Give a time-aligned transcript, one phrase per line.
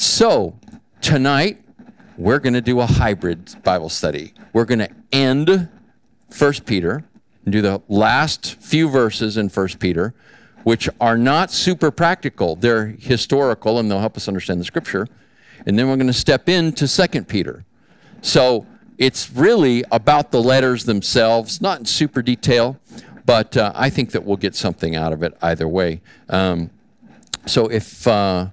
[0.00, 0.58] So,
[1.02, 1.62] tonight,
[2.16, 4.32] we're going to do a hybrid Bible study.
[4.54, 5.68] We're going to end
[6.38, 7.04] 1 Peter
[7.44, 10.14] and do the last few verses in 1 Peter,
[10.64, 12.56] which are not super practical.
[12.56, 15.06] They're historical and they'll help us understand the scripture.
[15.66, 17.66] And then we're going to step into 2 Peter.
[18.22, 18.64] So
[18.96, 22.80] it's really about the letters themselves, not in super detail,
[23.26, 26.00] but uh, I think that we'll get something out of it either way.
[26.30, 26.70] Um,
[27.44, 28.46] so if uh,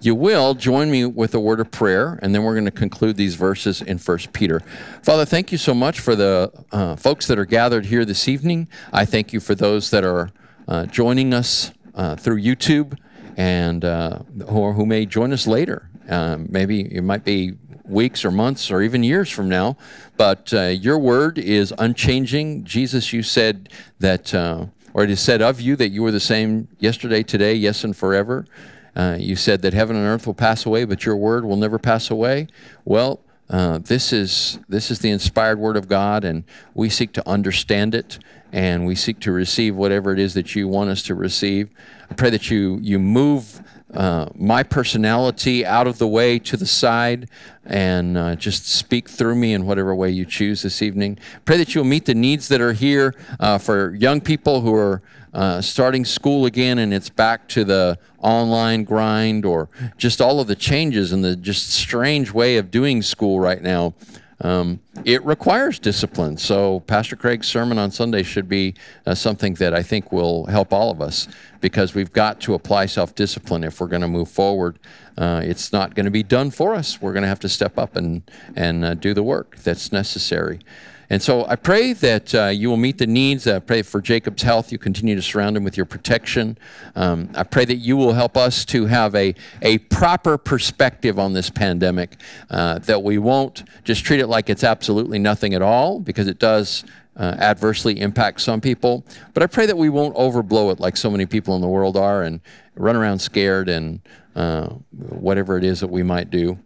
[0.00, 3.16] you will join me with a word of prayer, and then we're going to conclude
[3.16, 4.60] these verses in First Peter.
[5.02, 8.68] Father, thank you so much for the uh, folks that are gathered here this evening.
[8.92, 10.30] I thank you for those that are
[10.68, 12.98] uh, joining us uh, through YouTube
[13.36, 15.90] and uh, or who may join us later.
[16.08, 19.76] Um, maybe it might be weeks or months or even years from now,
[20.16, 22.64] but uh, your word is unchanging.
[22.64, 23.68] Jesus, you said
[24.00, 27.54] that, uh, or it is said of you that you are the same yesterday, today,
[27.54, 28.46] yes, and forever.
[28.96, 31.78] Uh, you said that heaven and earth will pass away, but your word will never
[31.78, 32.48] pass away.
[32.84, 36.44] Well, uh, this is this is the inspired word of God, and
[36.74, 38.18] we seek to understand it,
[38.52, 41.70] and we seek to receive whatever it is that you want us to receive.
[42.10, 43.60] I pray that you you move
[43.94, 47.30] uh, my personality out of the way to the side
[47.64, 51.18] and uh, just speak through me in whatever way you choose this evening.
[51.44, 55.02] Pray that you'll meet the needs that are here uh, for young people who are
[55.36, 60.46] uh, starting school again and it's back to the online grind or just all of
[60.46, 63.94] the changes and the just strange way of doing school right now.
[64.40, 66.38] Um, it requires discipline.
[66.38, 68.74] So, Pastor Craig's sermon on Sunday should be
[69.06, 71.26] uh, something that I think will help all of us
[71.60, 74.78] because we've got to apply self discipline if we're going to move forward.
[75.16, 77.00] Uh, it's not going to be done for us.
[77.00, 80.60] We're going to have to step up and, and uh, do the work that's necessary.
[81.08, 83.46] And so I pray that uh, you will meet the needs.
[83.46, 84.72] I pray for Jacob's health.
[84.72, 86.58] You continue to surround him with your protection.
[86.94, 91.32] Um, I pray that you will help us to have a, a proper perspective on
[91.32, 92.16] this pandemic,
[92.50, 96.38] uh, that we won't just treat it like it's absolutely nothing at all, because it
[96.38, 96.84] does
[97.16, 99.04] uh, adversely impact some people.
[99.32, 101.96] But I pray that we won't overblow it like so many people in the world
[101.96, 102.40] are and
[102.74, 104.00] run around scared and
[104.34, 106.58] uh, whatever it is that we might do.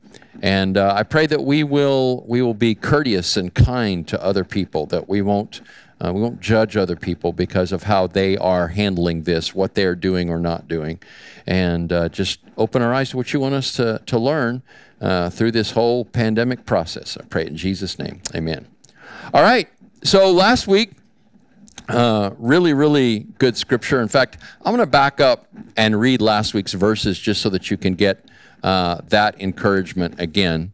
[0.42, 4.44] And uh, I pray that we will we will be courteous and kind to other
[4.44, 4.86] people.
[4.86, 5.60] That we won't
[6.02, 9.84] uh, we won't judge other people because of how they are handling this, what they
[9.84, 11.00] are doing or not doing,
[11.46, 14.62] and uh, just open our eyes to what you want us to to learn
[15.00, 17.16] uh, through this whole pandemic process.
[17.20, 18.66] I pray in Jesus' name, Amen.
[19.34, 19.68] All right.
[20.04, 20.92] So last week.
[21.88, 24.00] Uh, really, really good scripture.
[24.00, 27.68] In fact, I'm going to back up and read last week's verses just so that
[27.68, 28.29] you can get
[28.62, 30.72] uh, that encouragement again.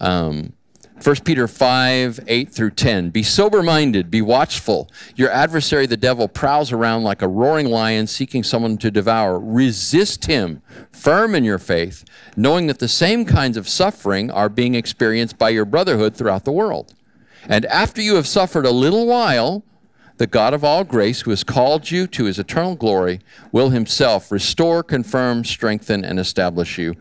[0.00, 0.54] Um,
[1.02, 3.08] 1 Peter 5, 8 through 10.
[3.08, 4.90] Be sober minded, be watchful.
[5.16, 9.40] Your adversary, the devil, prowls around like a roaring lion seeking someone to devour.
[9.40, 10.60] Resist him,
[10.92, 12.04] firm in your faith,
[12.36, 16.52] knowing that the same kinds of suffering are being experienced by your brotherhood throughout the
[16.52, 16.94] world.
[17.48, 19.64] And after you have suffered a little while,
[20.20, 23.20] the God of all grace, who has called you to his eternal glory,
[23.52, 26.94] will himself restore, confirm, strengthen, and establish you.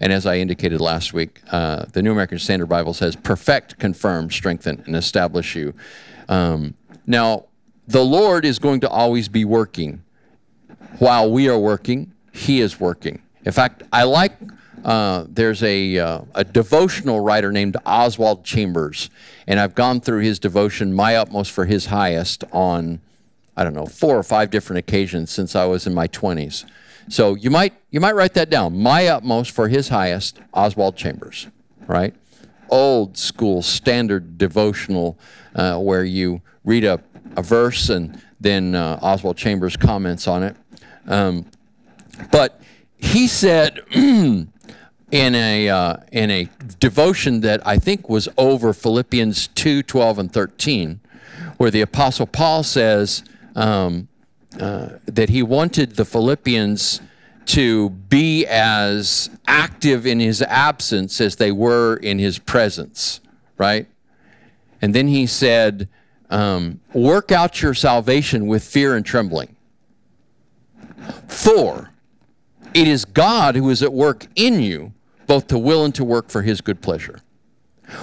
[0.00, 4.28] And as I indicated last week, uh, the New American Standard Bible says, perfect, confirm,
[4.28, 5.72] strengthen, and establish you.
[6.28, 6.74] Um,
[7.06, 7.44] now,
[7.86, 10.02] the Lord is going to always be working.
[10.98, 13.22] While we are working, He is working.
[13.44, 14.36] In fact, I like
[14.84, 19.10] uh, there's a, uh, a devotional writer named Oswald Chambers,
[19.46, 23.00] and I've gone through his devotion, My Utmost for His Highest, on,
[23.56, 26.64] I don't know, four or five different occasions since I was in my 20s.
[27.08, 28.78] So you might, you might write that down.
[28.78, 31.46] My Utmost for His Highest, Oswald Chambers,
[31.86, 32.14] right?
[32.70, 35.18] Old school standard devotional
[35.54, 37.00] uh, where you read a,
[37.36, 40.56] a verse and then uh, Oswald Chambers comments on it.
[41.06, 41.46] Um,
[42.30, 42.60] but
[42.96, 43.80] he said,
[45.14, 46.48] in a uh, in a
[46.80, 50.98] devotion that I think was over Philippians 2, 12, and 13,
[51.56, 53.22] where the Apostle Paul says
[53.54, 54.08] um,
[54.58, 57.00] uh, that he wanted the Philippians
[57.46, 63.20] to be as active in his absence as they were in his presence,
[63.56, 63.86] right?
[64.82, 65.88] And then he said,
[66.28, 69.54] um, work out your salvation with fear and trembling.
[71.28, 71.92] For
[72.72, 74.93] it is God who is at work in you
[75.26, 77.20] both to will and to work for his good pleasure.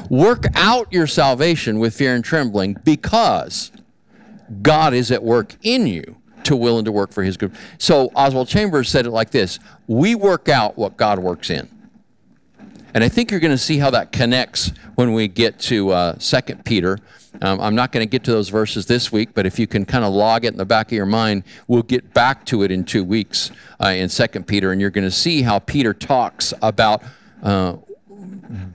[0.10, 3.72] Work out your salvation with fear and trembling because
[4.62, 7.56] God is at work in you to will and to work for his good.
[7.78, 11.70] So Oswald Chambers said it like this We work out what God works in.
[12.94, 16.14] And I think you're going to see how that connects when we get to uh,
[16.16, 17.00] 2 Peter.
[17.42, 19.86] Um, I'm not going to get to those verses this week, but if you can
[19.86, 22.72] kind of log it in the back of your mind, we'll get back to it
[22.72, 23.52] in two weeks
[23.84, 27.02] uh, in 2 Peter, and you're going to see how Peter talks about
[27.42, 27.78] uh,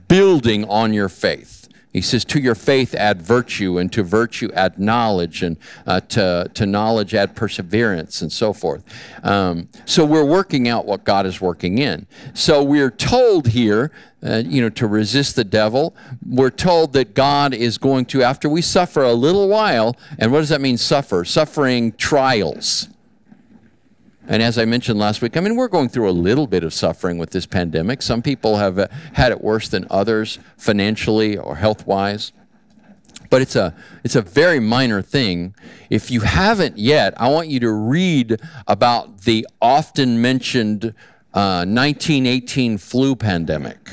[0.07, 1.66] building on your faith.
[1.93, 6.49] He says, To your faith add virtue, and to virtue add knowledge, and uh, to,
[6.53, 8.83] to knowledge add perseverance, and so forth.
[9.23, 12.05] Um, so we're working out what God is working in.
[12.33, 13.91] So we're told here,
[14.23, 15.95] uh, you know, to resist the devil.
[16.25, 20.39] We're told that God is going to, after we suffer a little while, and what
[20.39, 21.23] does that mean, suffer?
[21.25, 22.89] Suffering trials.
[24.27, 26.73] And as I mentioned last week, I mean, we're going through a little bit of
[26.73, 28.01] suffering with this pandemic.
[28.01, 32.33] Some people have uh, had it worse than others financially or health wise.
[33.29, 35.55] But it's a, it's a very minor thing.
[35.89, 40.93] If you haven't yet, I want you to read about the often mentioned
[41.33, 43.91] uh, 1918 flu pandemic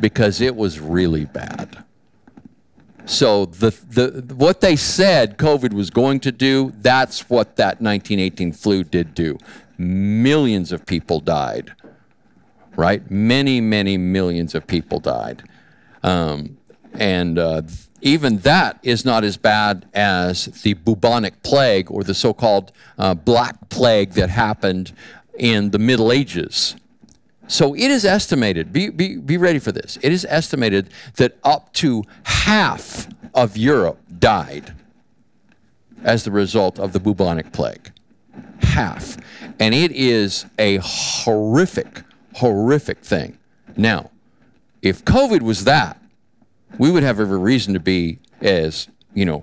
[0.00, 1.84] because it was really bad.
[3.06, 8.52] So the, the what they said COVID was going to do, that's what that 1918
[8.52, 9.38] flu did do.
[9.78, 11.72] Millions of people died,
[12.76, 13.08] right?
[13.10, 15.42] Many, many millions of people died.
[16.02, 16.58] Um,
[16.94, 17.62] and uh,
[18.02, 23.14] even that is not as bad as the bubonic plague or the so called uh,
[23.14, 24.92] black plague that happened
[25.38, 26.76] in the Middle Ages.
[27.50, 31.72] So it is estimated, be, be, be ready for this, it is estimated that up
[31.74, 34.72] to half of Europe died
[36.04, 37.90] as the result of the bubonic plague.
[38.62, 39.16] Half.
[39.58, 42.04] And it is a horrific,
[42.36, 43.36] horrific thing.
[43.76, 44.12] Now,
[44.80, 46.00] if COVID was that,
[46.78, 49.42] we would have every reason to be as, you know,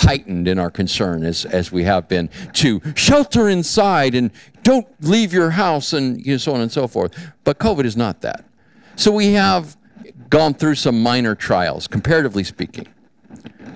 [0.00, 4.30] heightened in our concern as, as we have been to shelter inside and
[4.62, 7.32] don't leave your house and you know, so on and so forth.
[7.44, 8.44] But COVID is not that.
[8.96, 9.76] So we have
[10.30, 12.86] gone through some minor trials, comparatively speaking.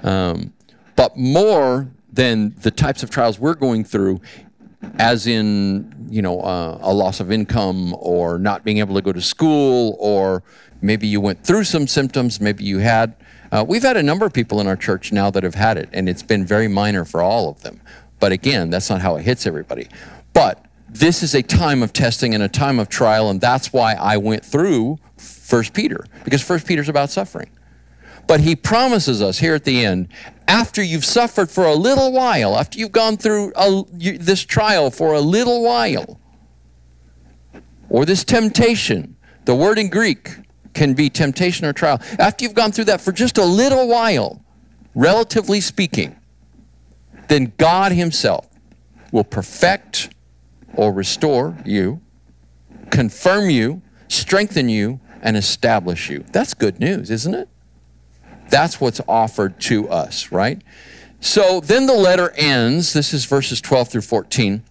[0.02, 0.52] Um,
[0.96, 4.20] but more than the types of trials we're going through,
[4.98, 9.12] as in, you know, uh, a loss of income or not being able to go
[9.12, 10.42] to school, or
[10.80, 13.16] maybe you went through some symptoms, maybe you had
[13.54, 15.88] uh, we've had a number of people in our church now that have had it,
[15.92, 17.80] and it's been very minor for all of them.
[18.18, 19.86] But again, that's not how it hits everybody.
[20.32, 23.94] But this is a time of testing and a time of trial, and that's why
[23.94, 27.48] I went through First Peter, because First Peter's about suffering.
[28.26, 30.08] But he promises us here at the end,
[30.48, 34.90] after you've suffered for a little while, after you've gone through a, you, this trial
[34.90, 36.18] for a little while,
[37.88, 39.14] or this temptation,
[39.44, 40.38] the word in Greek
[40.74, 42.00] can be temptation or trial.
[42.18, 44.42] After you've gone through that for just a little while,
[44.94, 46.16] relatively speaking,
[47.28, 48.46] then God Himself
[49.12, 50.12] will perfect
[50.74, 52.00] or restore you,
[52.90, 56.24] confirm you, strengthen you, and establish you.
[56.32, 57.48] That's good news, isn't it?
[58.50, 60.60] That's what's offered to us, right?
[61.20, 62.92] So then the letter ends.
[62.92, 64.62] This is verses 12 through 14.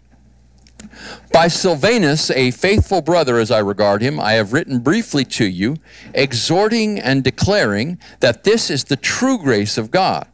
[1.31, 5.77] By Silvanus, a faithful brother as I regard him, I have written briefly to you,
[6.13, 10.27] exhorting and declaring that this is the true grace of God.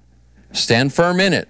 [0.52, 1.48] Stand firm in it.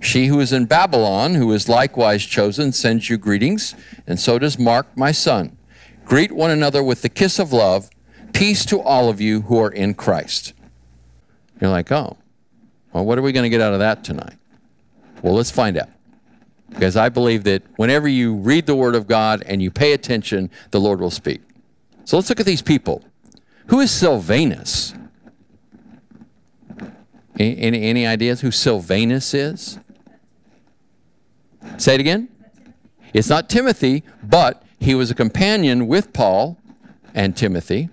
[0.00, 3.74] She who is in Babylon, who is likewise chosen, sends you greetings,
[4.06, 5.56] and so does Mark, my son.
[6.04, 7.88] Greet one another with the kiss of love.
[8.32, 10.54] Peace to all of you who are in Christ.
[11.60, 12.16] You're like, oh,
[12.92, 14.34] well, what are we going to get out of that tonight?
[15.22, 15.88] Well, let's find out.
[16.72, 20.50] Because I believe that whenever you read the Word of God and you pay attention,
[20.70, 21.42] the Lord will speak.
[22.04, 23.04] So let's look at these people.
[23.66, 24.94] Who is Silvanus?
[27.38, 29.78] Any, any, any ideas who Silvanus is?
[31.76, 32.28] Say it again.
[33.14, 36.58] It's not Timothy, but he was a companion with Paul
[37.14, 37.90] and Timothy.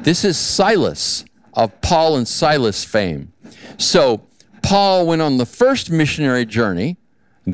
[0.00, 3.32] This is Silas of Paul and Silas fame.
[3.78, 4.22] So
[4.62, 6.97] Paul went on the first missionary journey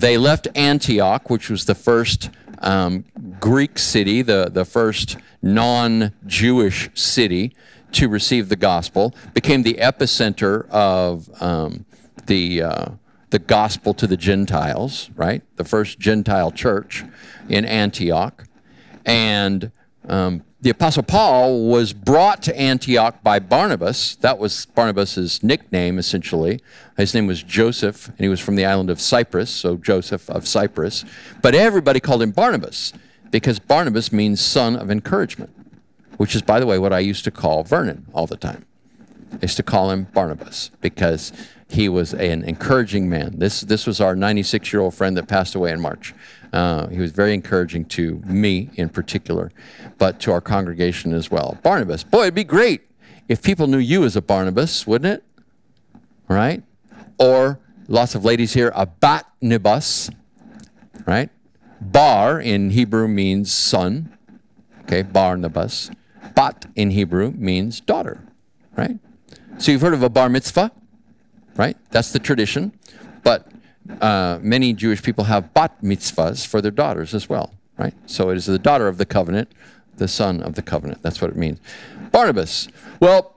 [0.01, 3.05] they left Antioch, which was the first um,
[3.39, 7.55] Greek city, the, the first non Jewish city
[7.93, 11.85] to receive the gospel, became the epicenter of um,
[12.27, 12.87] the, uh,
[13.31, 15.43] the gospel to the Gentiles, right?
[15.57, 17.05] The first Gentile church
[17.49, 18.47] in Antioch.
[19.05, 19.71] And
[20.09, 24.17] um, the Apostle Paul was brought to Antioch by Barnabas.
[24.17, 26.59] That was Barnabas's nickname, essentially.
[26.97, 30.49] His name was Joseph, and he was from the island of Cyprus, so Joseph of
[30.49, 31.05] Cyprus.
[31.43, 32.95] But everybody called him Barnabas
[33.31, 35.51] because Barnabas means son of encouragement,
[36.17, 38.65] which is, by the way, what I used to call Vernon all the time.
[39.35, 41.31] I used to call him Barnabas because
[41.75, 43.39] he was an encouraging man.
[43.39, 46.15] This, this was our 96 year old friend that passed away in March.
[46.53, 49.51] Uh, he was very encouraging to me in particular,
[49.99, 51.59] but to our congregation as well.
[51.63, 52.83] Barnabas, boy, it'd be great
[53.29, 56.01] if people knew you as a Barnabas, wouldn't it?
[56.29, 56.63] Right?
[57.19, 60.15] Or lots of ladies here, a Batnibus,
[61.07, 61.31] right?
[61.81, 64.17] Bar in Hebrew means son,
[64.83, 65.91] okay, Barnabas.
[66.35, 68.23] Bat in Hebrew means daughter,
[68.77, 68.99] right?
[69.59, 70.73] So you've heard of a bar mitzvah,
[71.57, 71.77] right?
[71.91, 72.73] That's the tradition.
[73.23, 73.51] But
[74.01, 77.95] uh, many Jewish people have bat mitzvahs for their daughters as well, right?
[78.07, 79.51] So it is the daughter of the covenant,
[79.97, 81.03] the son of the covenant.
[81.03, 81.61] That's what it means.
[82.11, 82.69] Barnabas.
[83.01, 83.35] Well,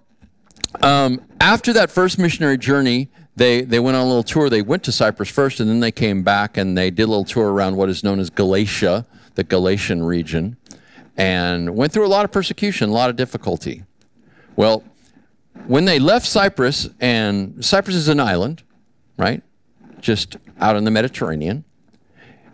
[0.82, 4.50] um, after that first missionary journey, they, they went on a little tour.
[4.50, 7.24] They went to Cyprus first, and then they came back and they did a little
[7.24, 9.06] tour around what is known as Galatia,
[9.36, 10.58] the Galatian region,
[11.16, 13.84] and went through a lot of persecution, a lot of difficulty.
[14.56, 14.84] Well,
[15.66, 18.64] when they left Cyprus, and Cyprus is an island,
[19.18, 19.42] right?
[20.00, 21.64] Just out in the Mediterranean.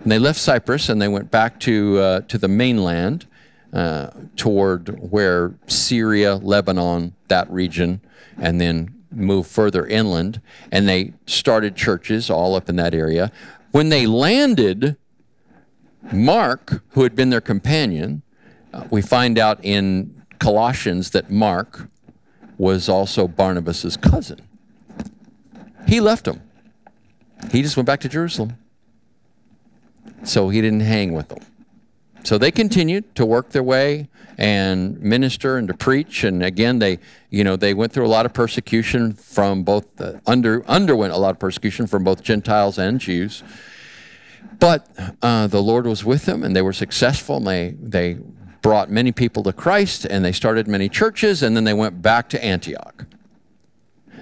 [0.02, 3.26] And they left Cyprus and they went back to, uh, to the mainland
[3.72, 8.02] uh, toward where Syria, Lebanon, that region,
[8.38, 10.42] and then moved further inland.
[10.72, 13.32] And they started churches all up in that area.
[13.72, 14.98] When they landed,
[16.12, 18.24] Mark, who had been their companion,
[18.74, 21.88] uh, we find out in Colossians that Mark
[22.58, 24.42] was also Barnabas's cousin.
[25.88, 26.42] He left him.
[27.52, 28.58] He just went back to Jerusalem.
[30.24, 31.40] So he didn't hang with them.
[32.24, 34.08] So they continued to work their way
[34.38, 36.24] and minister and to preach.
[36.24, 40.22] And again, they, you know, they went through a lot of persecution from both the,
[40.26, 43.44] under underwent a lot of persecution from both Gentiles and Jews.
[44.60, 44.88] But
[45.22, 47.38] uh, the Lord was with them, and they were successful.
[47.38, 48.20] And they they
[48.64, 52.30] brought many people to Christ, and they started many churches, and then they went back
[52.30, 53.06] to Antioch.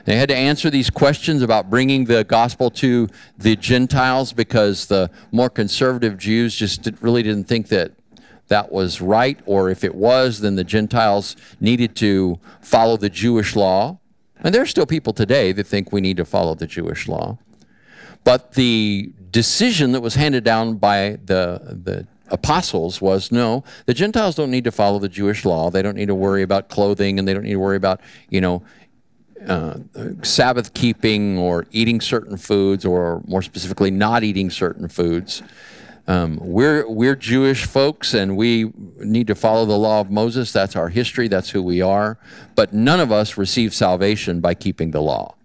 [0.04, 3.08] They had to answer these questions about bringing the gospel to
[3.38, 7.94] the Gentiles because the more conservative Jews just really didn't think that
[8.48, 13.56] that was right, or if it was, then the Gentiles needed to follow the Jewish
[13.56, 14.00] law.
[14.44, 17.38] And there are still people today that think we need to follow the Jewish law.
[18.24, 24.36] But the decision that was handed down by the, the apostles was no, the Gentiles
[24.36, 25.70] don't need to follow the Jewish law.
[25.70, 28.42] They don't need to worry about clothing and they don't need to worry about, you
[28.42, 28.64] know,
[29.48, 29.80] uh,
[30.24, 35.42] Sabbath keeping or eating certain foods, or more specifically, not eating certain foods.
[36.08, 40.52] Um, we're we're Jewish folks, and we need to follow the law of Moses.
[40.52, 41.28] That's our history.
[41.28, 42.18] That's who we are.
[42.56, 45.36] But none of us receive salvation by keeping the law.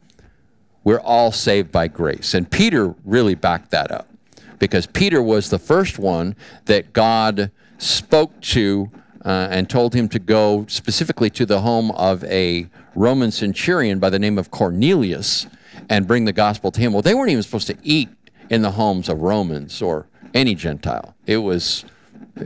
[0.85, 4.09] We're all saved by grace, and Peter really backed that up,
[4.59, 6.37] because Peter was the first one
[6.67, 8.91] that God spoke to
[9.25, 14.09] uh, and told him to go specifically to the home of a Roman centurion by
[14.09, 15.47] the name of Cornelius
[15.89, 16.93] and bring the gospel to him.
[16.93, 18.09] Well, they weren't even supposed to eat
[18.49, 21.15] in the homes of Romans or any Gentile.
[21.27, 21.85] It was,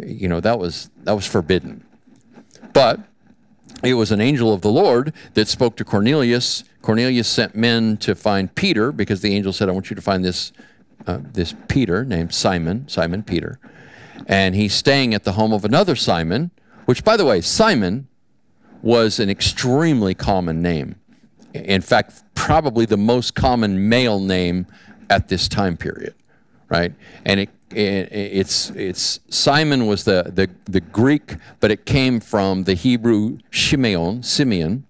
[0.04, 1.84] you know, that was that was forbidden.
[2.72, 3.00] But
[3.82, 6.64] it was an angel of the Lord that spoke to Cornelius.
[6.82, 10.24] Cornelius sent men to find Peter because the angel said, "I want you to find
[10.24, 10.52] this
[11.06, 13.58] uh, this Peter named Simon, Simon Peter."
[14.26, 16.50] And he's staying at the home of another Simon,
[16.84, 18.08] which, by the way, Simon
[18.82, 20.96] was an extremely common name.
[21.52, 24.66] In fact, probably the most common male name
[25.08, 26.14] at this time period,
[26.68, 26.92] right?
[27.24, 32.64] And it, it, it's it's Simon was the, the the Greek, but it came from
[32.64, 34.86] the Hebrew Shimeon, Simeon,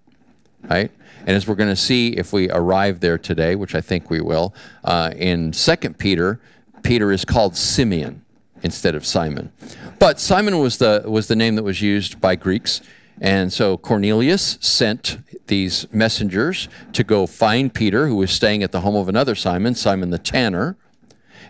[0.69, 0.91] right?
[1.21, 4.21] And as we're going to see if we arrive there today, which I think we
[4.21, 6.39] will, uh, in Second Peter,
[6.83, 8.23] Peter is called Simeon
[8.63, 9.51] instead of Simon.
[9.99, 12.81] But Simon was the was the name that was used by Greeks.
[13.19, 18.81] And so Cornelius sent these messengers to go find Peter, who was staying at the
[18.81, 20.75] home of another Simon, Simon the tanner.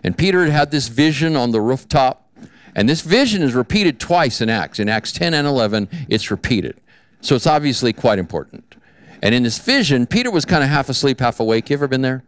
[0.04, 2.28] And Peter had had this vision on the rooftop.
[2.74, 4.78] And this vision is repeated twice in Acts.
[4.78, 6.78] In Acts 10 and 11, it's repeated.
[7.20, 8.74] So it's obviously quite important.
[9.22, 11.70] And in this vision, Peter was kind of half asleep, half awake.
[11.70, 12.24] You ever been there?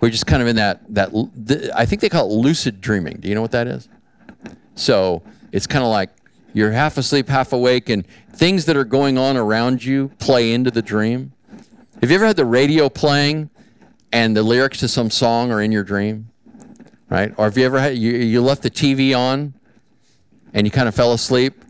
[0.00, 1.12] We're just kind of in that, that
[1.76, 3.18] I think they call it lucid dreaming.
[3.20, 3.88] Do you know what that is?
[4.74, 6.10] So it's kind of like
[6.52, 10.72] you're half asleep, half awake, and things that are going on around you play into
[10.72, 11.32] the dream.
[12.00, 13.50] Have you ever had the radio playing
[14.12, 16.28] and the lyrics to some song are in your dream?
[17.08, 17.32] Right?
[17.36, 19.54] Or have you ever had, you, you left the TV on
[20.52, 21.62] and you kind of fell asleep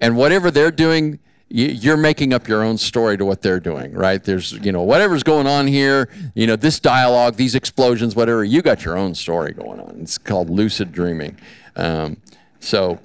[0.00, 3.92] and whatever they're doing, you, are making up your own story to what they're doing,
[3.92, 4.22] right?
[4.22, 8.62] There's, you know, whatever's going on here, you know, this dialogue, these explosions, whatever, you
[8.62, 9.98] got your own story going on.
[10.00, 11.38] It's called lucid dreaming.
[11.76, 12.16] Um,
[12.58, 12.98] so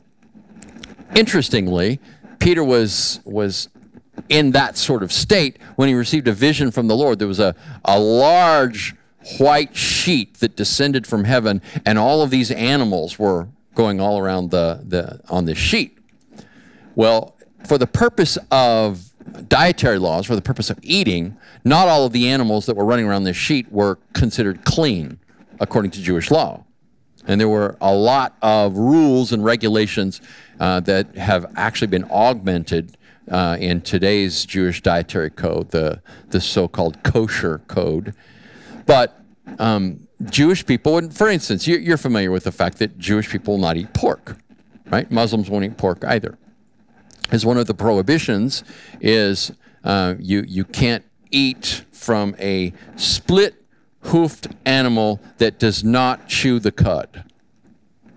[1.15, 1.99] Interestingly,
[2.39, 3.69] Peter was was
[4.29, 7.19] in that sort of state when he received a vision from the Lord.
[7.19, 8.95] There was a, a large
[9.37, 14.51] white sheet that descended from heaven, and all of these animals were going all around
[14.51, 15.97] the, the on this sheet.
[16.95, 17.35] Well,
[17.67, 19.11] for the purpose of
[19.47, 23.05] dietary laws, for the purpose of eating, not all of the animals that were running
[23.05, 25.19] around this sheet were considered clean
[25.59, 26.63] according to Jewish law.
[27.27, 30.21] And there were a lot of rules and regulations
[30.59, 32.97] uh, that have actually been augmented
[33.29, 38.15] uh, in today's Jewish dietary code, the, the so called kosher code.
[38.87, 39.21] But
[39.59, 43.55] um, Jewish people, and for instance, you're, you're familiar with the fact that Jewish people
[43.55, 44.37] will not eat pork,
[44.87, 45.09] right?
[45.11, 46.37] Muslims won't eat pork either.
[47.31, 48.63] As one of the prohibitions
[48.99, 49.51] is
[49.83, 53.55] uh, you, you can't eat from a split
[54.01, 57.23] hoofed animal that does not chew the cud.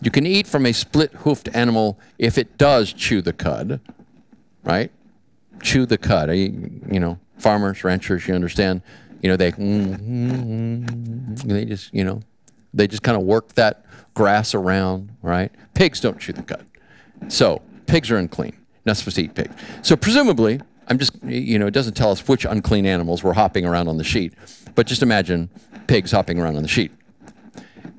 [0.01, 3.81] You can eat from a split hoofed animal if it does chew the cud,
[4.65, 4.91] right?
[5.63, 6.35] Chew the cud.
[6.35, 8.83] You know, farmers, ranchers, you understand,
[9.23, 9.51] you know, they,
[11.45, 12.21] they just, you know,
[12.75, 15.53] they just kind of work that grass around, right?
[15.75, 16.67] Pigs don't chew the cud.
[17.29, 18.57] So pigs are unclean.
[18.87, 19.51] To eat pig.
[19.83, 23.65] So presumably, I'm just, you know, it doesn't tell us which unclean animals were hopping
[23.65, 24.35] around on the sheet,
[24.75, 25.49] but just imagine
[25.87, 26.93] pigs hopping around on the sheet.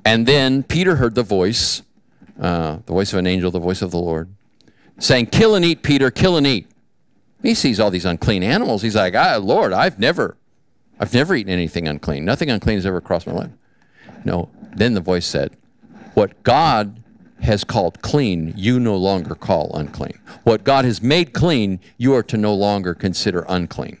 [0.04, 1.82] And then Peter heard the voice,
[2.40, 4.32] uh, the voice of an angel, the voice of the Lord,
[4.98, 6.68] saying, Kill and eat, Peter, kill and eat.
[7.42, 8.82] He sees all these unclean animals.
[8.82, 10.36] He's like, ah, Lord, I've never,
[11.00, 12.24] I've never eaten anything unclean.
[12.24, 13.54] Nothing unclean has ever crossed my lips.
[14.24, 14.50] No.
[14.74, 15.56] Then the voice said,
[16.14, 17.02] What God
[17.42, 20.18] has called clean, you no longer call unclean.
[20.44, 23.98] What God has made clean, you are to no longer consider unclean.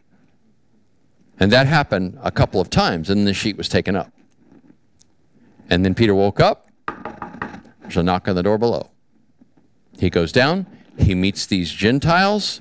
[1.38, 4.10] And that happened a couple of times, and the sheet was taken up.
[5.68, 6.68] And then Peter woke up.
[7.82, 8.90] There's a knock on the door below.
[9.98, 10.66] He goes down.
[10.98, 12.60] He meets these Gentiles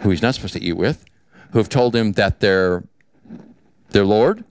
[0.00, 1.04] who he's not supposed to eat with,
[1.52, 2.84] who have told him that their,
[3.90, 4.44] their Lord,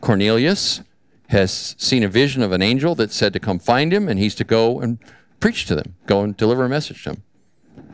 [0.00, 0.82] Cornelius,
[1.28, 4.34] has seen a vision of an angel that said to come find him, and he's
[4.36, 4.98] to go and
[5.40, 7.22] preach to them, go and deliver a message to them.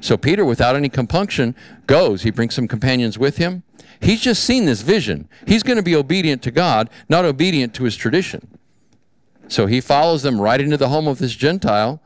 [0.01, 1.55] So Peter, without any compunction,
[1.87, 2.23] goes.
[2.23, 3.63] He brings some companions with him.
[4.01, 5.29] He's just seen this vision.
[5.47, 8.59] He's going to be obedient to God, not obedient to his tradition.
[9.49, 12.01] So he follows them right into the home of this Gentile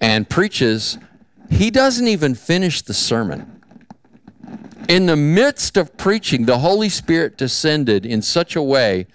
[0.00, 0.98] and preaches.
[1.50, 3.60] He doesn't even finish the sermon.
[4.88, 9.06] In the midst of preaching, the Holy Spirit descended in such a way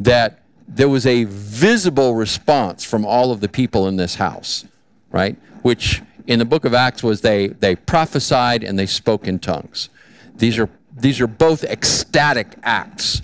[0.00, 0.43] that
[0.74, 4.64] there was a visible response from all of the people in this house,
[5.12, 5.36] right?
[5.62, 9.88] Which in the book of Acts was they, they prophesied and they spoke in tongues.
[10.34, 13.22] These are, these are both ecstatic acts,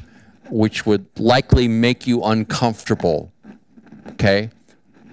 [0.48, 3.32] which would likely make you uncomfortable,
[4.12, 4.50] okay?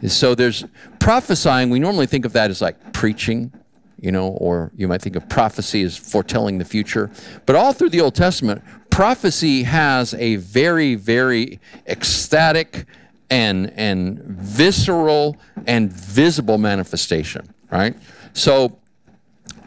[0.07, 0.63] So there's
[0.99, 3.51] prophesying, we normally think of that as like preaching,
[3.99, 7.09] you know, or you might think of prophecy as foretelling the future.
[7.47, 8.61] But all through the Old Testament,
[8.97, 12.85] prophecy has a very, very ecstatic
[13.29, 17.95] and, and visceral and visible manifestation, right?
[18.33, 18.79] So,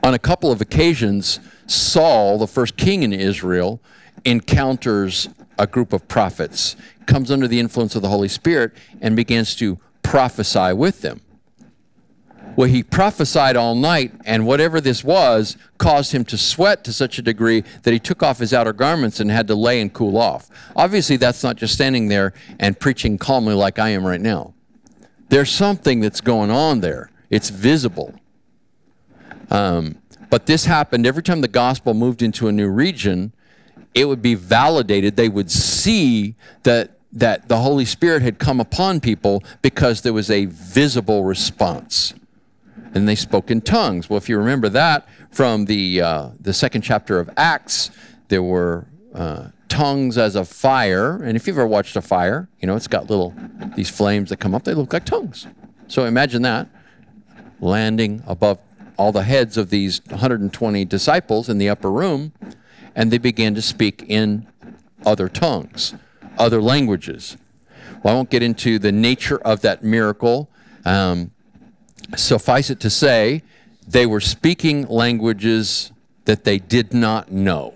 [0.02, 1.38] on a couple of occasions,
[1.68, 3.80] Saul, the first king in Israel,
[4.24, 5.28] encounters
[5.60, 6.74] a group of prophets,
[7.06, 11.20] comes under the influence of the Holy Spirit, and begins to prophesy with them.
[12.56, 17.18] Well, he prophesied all night, and whatever this was caused him to sweat to such
[17.18, 20.18] a degree that he took off his outer garments and had to lay and cool
[20.18, 20.50] off.
[20.74, 24.54] Obviously, that's not just standing there and preaching calmly like I am right now.
[25.28, 28.14] There's something that's going on there, it's visible.
[29.50, 29.96] Um,
[30.28, 33.32] but this happened every time the gospel moved into a new region,
[33.94, 35.16] it would be validated.
[35.16, 36.34] They would see
[36.64, 42.14] that that the Holy Spirit had come upon people because there was a visible response
[42.94, 44.10] and they spoke in tongues.
[44.10, 47.90] Well, if you remember that from the uh, the second chapter of Acts,
[48.28, 52.66] there were uh, tongues as a fire, and if you've ever watched a fire, you
[52.66, 53.34] know it's got little
[53.76, 54.64] these flames that come up.
[54.64, 55.46] They look like tongues.
[55.88, 56.68] So imagine that
[57.60, 58.58] landing above
[58.96, 62.32] all the heads of these 120 disciples in the upper room,
[62.94, 64.46] and they began to speak in
[65.06, 65.94] other tongues,
[66.38, 67.36] other languages.
[68.02, 70.50] Well, I won't get into the nature of that miracle.
[70.84, 71.32] Um,
[72.16, 73.42] suffice it to say,
[73.86, 75.92] they were speaking languages
[76.24, 77.74] that they did not know.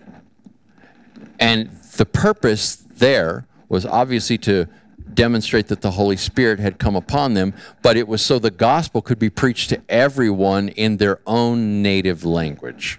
[1.41, 4.69] And the purpose there was obviously to
[5.13, 9.03] demonstrate that the Holy Spirit had come upon them, but it was so the gospel
[9.03, 12.99] could be preached to everyone in their own native language.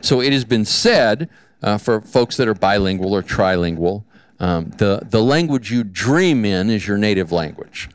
[0.00, 1.28] So it has been said
[1.62, 4.04] uh, for folks that are bilingual or trilingual,
[4.40, 7.88] um, the, the language you dream in is your native language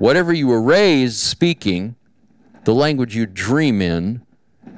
[0.00, 1.94] whatever you were raised speaking,
[2.64, 4.22] the language you dream in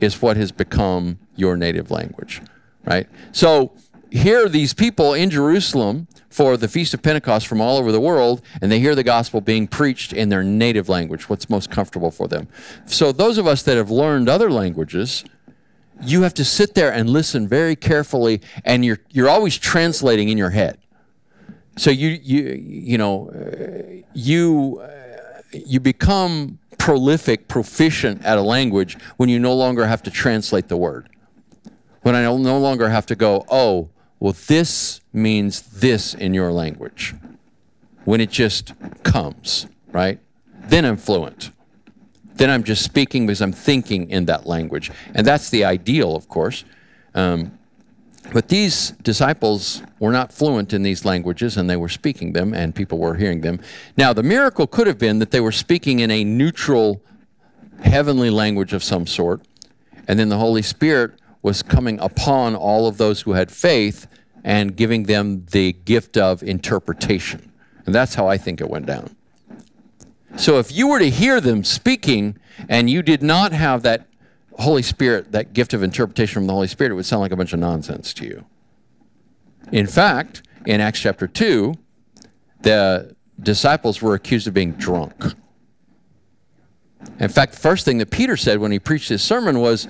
[0.01, 2.43] is what has become your native language,
[2.85, 3.09] right?
[3.31, 3.73] So
[4.11, 8.43] here these people in Jerusalem for the Feast of Pentecost from all over the world,
[8.61, 12.27] and they hear the gospel being preached in their native language, what's most comfortable for
[12.27, 12.49] them.
[12.87, 15.25] So those of us that have learned other languages,
[16.03, 20.37] you have to sit there and listen very carefully, and you're, you're always translating in
[20.37, 20.79] your head.
[21.77, 24.83] So you, you, you know, uh, you
[25.53, 30.77] you become prolific, proficient at a language when you no longer have to translate the
[30.77, 31.09] word.
[32.03, 37.15] When I no longer have to go, oh, well, this means this in your language.
[38.05, 38.73] When it just
[39.05, 40.19] comes, right?
[40.65, 41.51] Then I'm fluent.
[42.35, 44.91] Then I'm just speaking because I'm thinking in that language.
[45.15, 46.65] And that's the ideal, of course.
[47.15, 47.59] Um,
[48.33, 52.75] but these disciples were not fluent in these languages and they were speaking them and
[52.75, 53.61] people were hearing them.
[53.97, 57.03] Now, the miracle could have been that they were speaking in a neutral
[57.83, 59.43] heavenly language of some sort,
[60.07, 64.07] and then the Holy Spirit was coming upon all of those who had faith
[64.45, 67.53] and giving them the gift of interpretation.
[67.85, 69.17] And that's how I think it went down.
[70.37, 74.07] So if you were to hear them speaking and you did not have that
[74.59, 77.37] Holy Spirit, that gift of interpretation from the Holy Spirit, it would sound like a
[77.37, 78.45] bunch of nonsense to you.
[79.71, 81.75] In fact, in Acts chapter 2,
[82.61, 85.15] the disciples were accused of being drunk.
[87.19, 89.89] In fact, the first thing that Peter said when he preached his sermon was,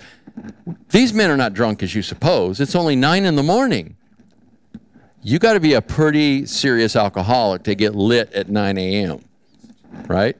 [0.90, 2.60] These men are not drunk as you suppose.
[2.60, 3.96] It's only nine in the morning.
[5.22, 9.20] You got to be a pretty serious alcoholic to get lit at 9 a.m.,
[10.08, 10.36] right?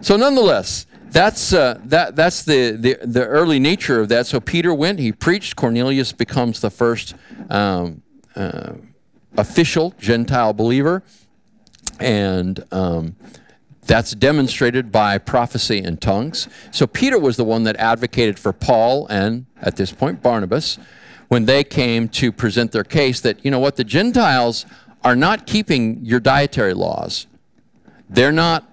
[0.00, 4.26] So, nonetheless, that's uh, that that's the, the the early nature of that.
[4.26, 5.56] So Peter went, he preached.
[5.56, 7.14] Cornelius becomes the first
[7.50, 8.02] um,
[8.36, 8.74] uh,
[9.36, 11.02] official Gentile believer,
[11.98, 13.16] and um,
[13.86, 16.46] that's demonstrated by prophecy and tongues.
[16.70, 20.78] So Peter was the one that advocated for Paul and at this point Barnabas
[21.28, 24.66] when they came to present their case that you know what the Gentiles
[25.04, 27.26] are not keeping your dietary laws.
[28.08, 28.70] They're not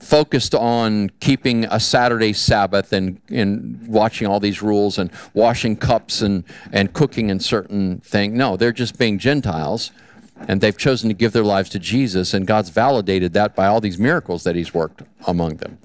[0.00, 6.22] focused on keeping a Saturday Sabbath and, and watching all these rules and washing cups
[6.22, 8.34] and, and cooking in certain things.
[8.34, 9.92] No, they're just being Gentiles
[10.48, 13.80] and they've chosen to give their lives to Jesus, and God's validated that by all
[13.80, 15.78] these miracles that He's worked among them.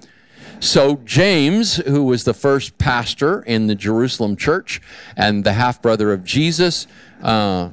[0.60, 4.82] So, James, who was the first pastor in the Jerusalem church
[5.18, 6.88] and the half brother of Jesus,
[7.22, 7.72] uh,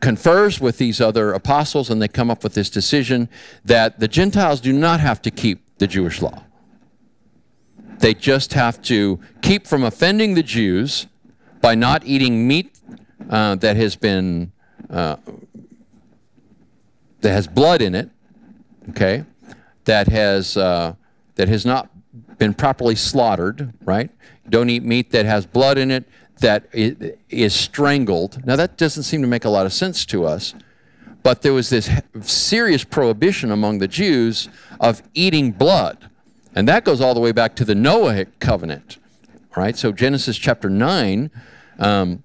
[0.00, 3.28] confers with these other apostles and they come up with this decision
[3.64, 6.44] that the Gentiles do not have to keep the Jewish law.
[7.98, 11.06] They just have to keep from offending the Jews
[11.60, 12.78] by not eating meat
[13.28, 14.52] uh, that has been
[14.88, 15.16] uh,
[17.20, 18.08] that has blood in it,
[18.88, 19.24] okay,
[19.84, 20.94] that has uh,
[21.34, 21.90] that has not
[22.38, 24.10] been properly slaughtered, right?
[24.48, 26.08] Don't eat meat that has blood in it
[26.40, 28.44] that is strangled.
[28.44, 30.54] Now, that doesn't seem to make a lot of sense to us,
[31.22, 31.90] but there was this
[32.22, 34.48] serious prohibition among the Jews
[34.80, 36.10] of eating blood.
[36.54, 38.98] And that goes all the way back to the Noahic covenant,
[39.56, 39.76] right?
[39.76, 41.30] So, Genesis chapter 9,
[41.78, 42.22] um,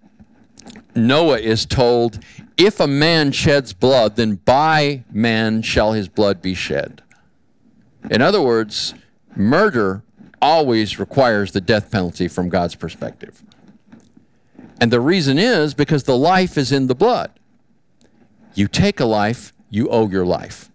[0.95, 2.19] Noah is told,
[2.57, 7.03] If a man sheds blood, then by man shall his blood be shed.
[8.09, 8.93] In other words,
[9.35, 10.03] murder
[10.41, 13.43] always requires the death penalty from God's perspective.
[14.79, 17.31] And the reason is because the life is in the blood.
[18.53, 20.69] You take a life, you owe your life.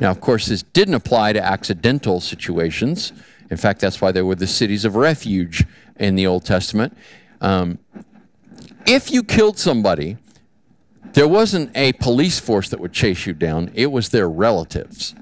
[0.00, 3.12] Now, of course, this didn't apply to accidental situations.
[3.50, 5.66] In fact, that's why there were the cities of refuge
[5.98, 6.96] in the Old Testament.
[7.40, 7.78] Um,
[8.86, 10.16] if you killed somebody,
[11.12, 15.14] there wasn't a police force that would chase you down, it was their relatives.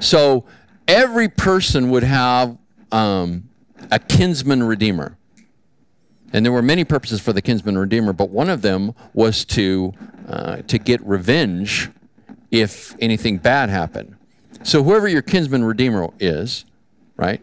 [0.00, 0.44] So
[0.88, 2.56] every person would have
[2.90, 3.48] um,
[3.90, 5.16] a kinsman redeemer.
[6.32, 9.92] And there were many purposes for the kinsman redeemer, but one of them was to
[10.28, 11.90] uh, to get revenge
[12.50, 14.16] if anything bad happened.
[14.62, 16.64] So whoever your kinsman redeemer is,
[17.16, 17.40] right?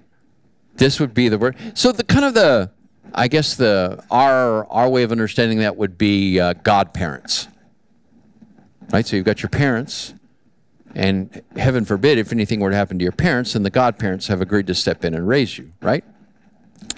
[0.75, 1.57] This would be the word.
[1.73, 2.71] So the kind of the,
[3.13, 7.47] I guess the our our way of understanding that would be uh, godparents,
[8.91, 9.05] right?
[9.05, 10.13] So you've got your parents,
[10.95, 14.39] and heaven forbid if anything were to happen to your parents, then the godparents have
[14.39, 16.03] agreed to step in and raise you, right?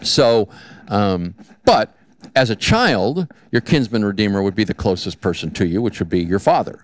[0.04, 0.50] So
[0.88, 1.36] um,
[1.70, 1.96] but
[2.36, 6.10] as a child, your kinsman redeemer would be the closest person to you, which would
[6.10, 6.84] be your father.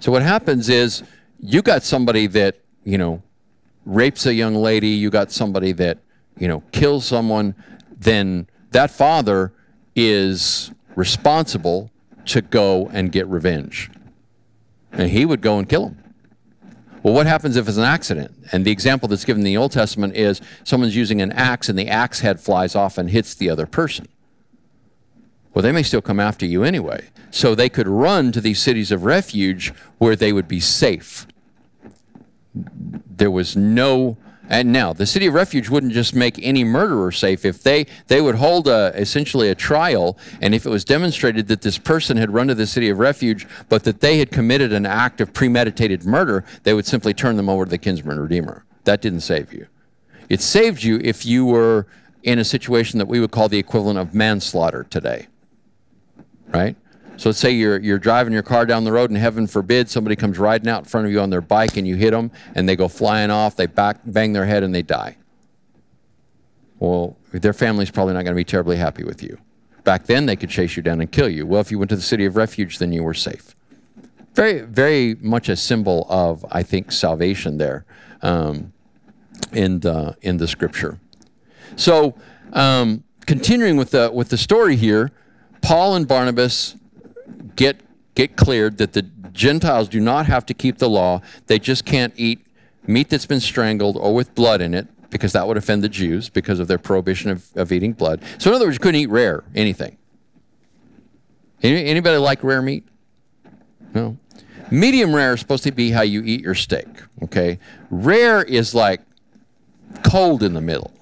[0.00, 1.04] So what happens is
[1.38, 3.22] you got somebody that, you know,
[3.86, 5.98] rapes a young lady, you got somebody that,
[6.36, 7.54] you know, kills someone,
[7.96, 9.52] then that father
[9.94, 11.92] is responsible
[12.24, 13.88] to go and get revenge.
[14.90, 16.03] And he would go and kill him.
[17.04, 18.34] Well, what happens if it's an accident?
[18.50, 21.78] And the example that's given in the Old Testament is someone's using an axe and
[21.78, 24.08] the axe head flies off and hits the other person.
[25.52, 27.08] Well, they may still come after you anyway.
[27.30, 31.26] So they could run to these cities of refuge where they would be safe.
[32.54, 34.16] There was no
[34.48, 37.44] And now the city of refuge wouldn't just make any murderer safe.
[37.44, 41.62] If they they would hold a, essentially a trial, and if it was demonstrated that
[41.62, 44.84] this person had run to the city of refuge, but that they had committed an
[44.84, 48.64] act of premeditated murder, they would simply turn them over to the kinsman redeemer.
[48.84, 49.66] That didn't save you.
[50.28, 51.86] It saved you if you were
[52.22, 55.28] in a situation that we would call the equivalent of manslaughter today.
[56.48, 56.76] Right?
[57.16, 60.16] So let's say you're, you're driving your car down the road, and heaven forbid somebody
[60.16, 62.68] comes riding out in front of you on their bike and you hit them and
[62.68, 65.16] they go flying off, they back, bang their head, and they die.
[66.78, 69.38] Well, their family's probably not going to be terribly happy with you.
[69.84, 71.46] Back then, they could chase you down and kill you.
[71.46, 73.54] Well, if you went to the city of refuge, then you were safe.
[74.34, 77.84] Very, very much a symbol of, I think, salvation there
[78.22, 78.72] um,
[79.52, 80.98] in, the, in the scripture.
[81.76, 82.14] So,
[82.52, 85.12] um, continuing with the, with the story here,
[85.60, 86.76] Paul and Barnabas
[87.56, 87.80] get
[88.14, 91.20] get cleared that the Gentiles do not have to keep the law.
[91.46, 92.46] They just can't eat
[92.86, 96.28] meat that's been strangled or with blood in it because that would offend the Jews
[96.28, 98.22] because of their prohibition of, of eating blood.
[98.38, 99.96] So in other words, you couldn't eat rare anything.
[101.62, 102.86] Any, anybody like rare meat?
[103.94, 104.16] No.
[104.70, 106.86] Medium rare is supposed to be how you eat your steak.
[107.22, 107.58] Okay.
[107.90, 109.00] Rare is like
[110.04, 110.92] cold in the middle.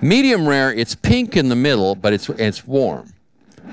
[0.00, 3.12] Medium rare, it's pink in the middle, but it's it's warm.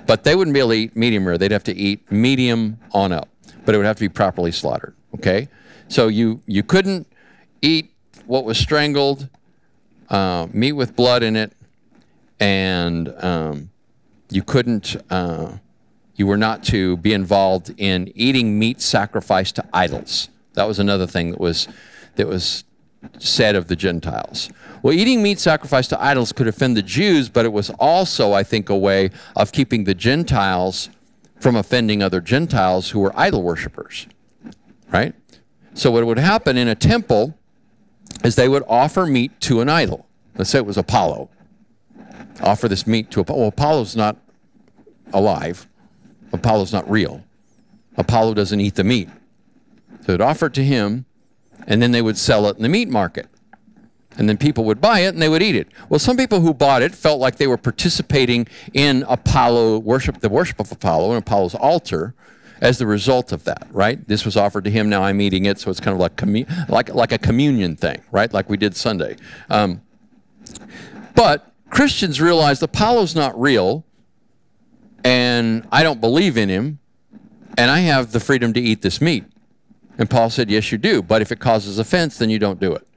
[0.08, 1.38] But they wouldn't be able to eat medium rare.
[1.38, 3.30] They'd have to eat medium on up,
[3.66, 4.96] but it would have to be properly slaughtered.
[5.16, 5.50] Okay,
[5.88, 7.08] so you you couldn't
[7.62, 7.92] eat
[8.26, 9.30] what was strangled,
[10.10, 11.54] uh, meat with blood in it,
[12.40, 13.70] and um,
[14.30, 14.96] you couldn't.
[15.10, 15.58] Uh,
[16.16, 20.30] you were not to be involved in eating meat sacrificed to idols.
[20.54, 21.68] That was another thing that was
[22.16, 22.64] that was
[23.18, 24.50] said of the Gentiles.
[24.82, 28.44] Well, eating meat sacrificed to idols could offend the Jews, but it was also, I
[28.44, 30.90] think, a way of keeping the Gentiles
[31.40, 34.08] from offending other Gentiles who were idol worshippers.
[34.92, 35.14] Right?
[35.74, 37.38] So, what would happen in a temple
[38.24, 40.06] is they would offer meat to an idol.
[40.38, 41.30] Let's say it was Apollo.
[42.42, 43.40] Offer this meat to Apollo.
[43.40, 44.18] Well, Apollo's not
[45.14, 45.68] alive,
[46.32, 47.24] Apollo's not real.
[47.98, 49.10] Apollo doesn't eat the meat.
[50.02, 51.06] So, they'd offer it to him
[51.66, 53.28] and then they would sell it in the meat market.
[54.18, 55.68] And then people would buy it and they would eat it.
[55.90, 60.30] Well, some people who bought it felt like they were participating in Apollo worship, the
[60.30, 62.16] worship of Apollo and Apollo's altar
[62.62, 64.08] as the result of that, right?
[64.08, 66.70] This was offered to him, now I'm eating it, so it's kind of like, commu-
[66.70, 68.32] like, like a communion thing, right?
[68.34, 69.18] Like we did Sunday.
[69.50, 69.82] Um,
[71.14, 73.86] but Christians realized Apollo's not real,
[75.04, 76.80] and I don't believe in him,
[77.58, 79.26] and I have the freedom to eat this meat.
[79.98, 81.02] And Paul said, Yes, you do.
[81.02, 82.88] But if it causes offense, then you don't do it.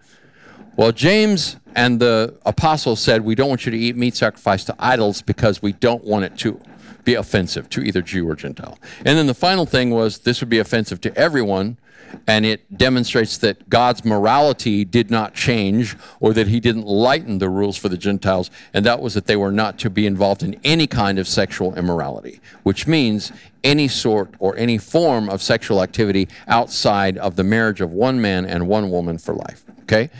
[0.76, 4.76] Well, James and the apostles said, We don't want you to eat meat sacrificed to
[4.78, 6.60] idols because we don't want it to
[7.04, 8.78] be offensive to either Jew or Gentile.
[8.98, 11.78] And then the final thing was this would be offensive to everyone
[12.26, 17.48] and it demonstrates that God's morality did not change or that he didn't lighten the
[17.48, 20.58] rules for the Gentiles, and that was that they were not to be involved in
[20.64, 23.32] any kind of sexual immorality, which means
[23.64, 28.44] any sort or any form of sexual activity outside of the marriage of one man
[28.44, 29.64] and one woman for life.
[29.82, 30.10] Okay?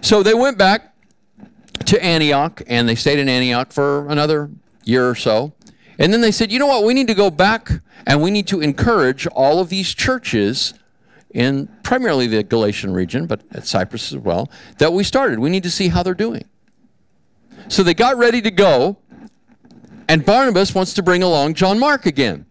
[0.00, 0.94] So they went back
[1.86, 4.50] to Antioch and they stayed in Antioch for another
[4.84, 5.52] year or so.
[5.98, 7.70] And then they said, you know what, we need to go back
[8.06, 10.74] and we need to encourage all of these churches
[11.30, 15.38] in primarily the Galatian region, but at Cyprus as well, that we started.
[15.38, 16.44] We need to see how they're doing.
[17.68, 18.96] So they got ready to go,
[20.08, 22.45] and Barnabas wants to bring along John Mark again.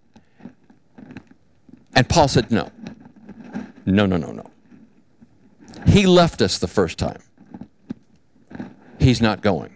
[1.96, 2.72] And Paul said, No.
[3.86, 4.50] No, no, no, no.
[5.88, 7.22] He left us the first time.
[9.00, 9.72] He's not going.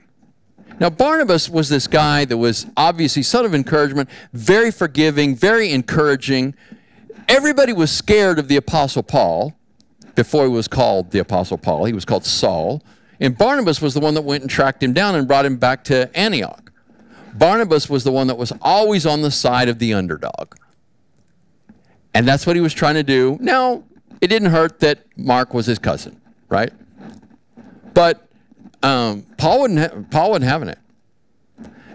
[0.79, 6.55] Now, Barnabas was this guy that was obviously son of encouragement, very forgiving, very encouraging,
[7.29, 9.53] Everybody was scared of the Apostle Paul
[10.15, 11.85] before he was called the Apostle Paul.
[11.85, 12.81] He was called Saul.
[13.19, 15.83] And Barnabas was the one that went and tracked him down and brought him back
[15.85, 16.71] to Antioch.
[17.35, 20.55] Barnabas was the one that was always on the side of the underdog.
[22.13, 23.37] And that's what he was trying to do.
[23.39, 23.83] Now,
[24.21, 26.19] it didn't hurt that Mark was his cousin,
[26.49, 26.73] right?
[27.93, 28.27] But
[28.81, 30.79] um, Paul, wouldn't ha- Paul wasn't having it.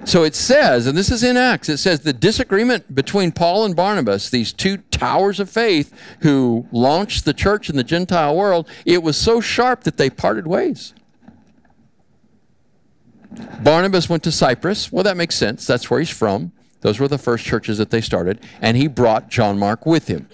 [0.04, 3.74] So it says, and this is in Acts, it says the disagreement between Paul and
[3.74, 9.02] Barnabas, these two towers of faith who launched the church in the Gentile world, it
[9.02, 10.92] was so sharp that they parted ways.
[13.62, 14.92] Barnabas went to Cyprus.
[14.92, 15.66] Well, that makes sense.
[15.66, 16.52] That's where he's from.
[16.84, 18.44] Those were the first churches that they started.
[18.60, 20.28] And he brought John Mark with him.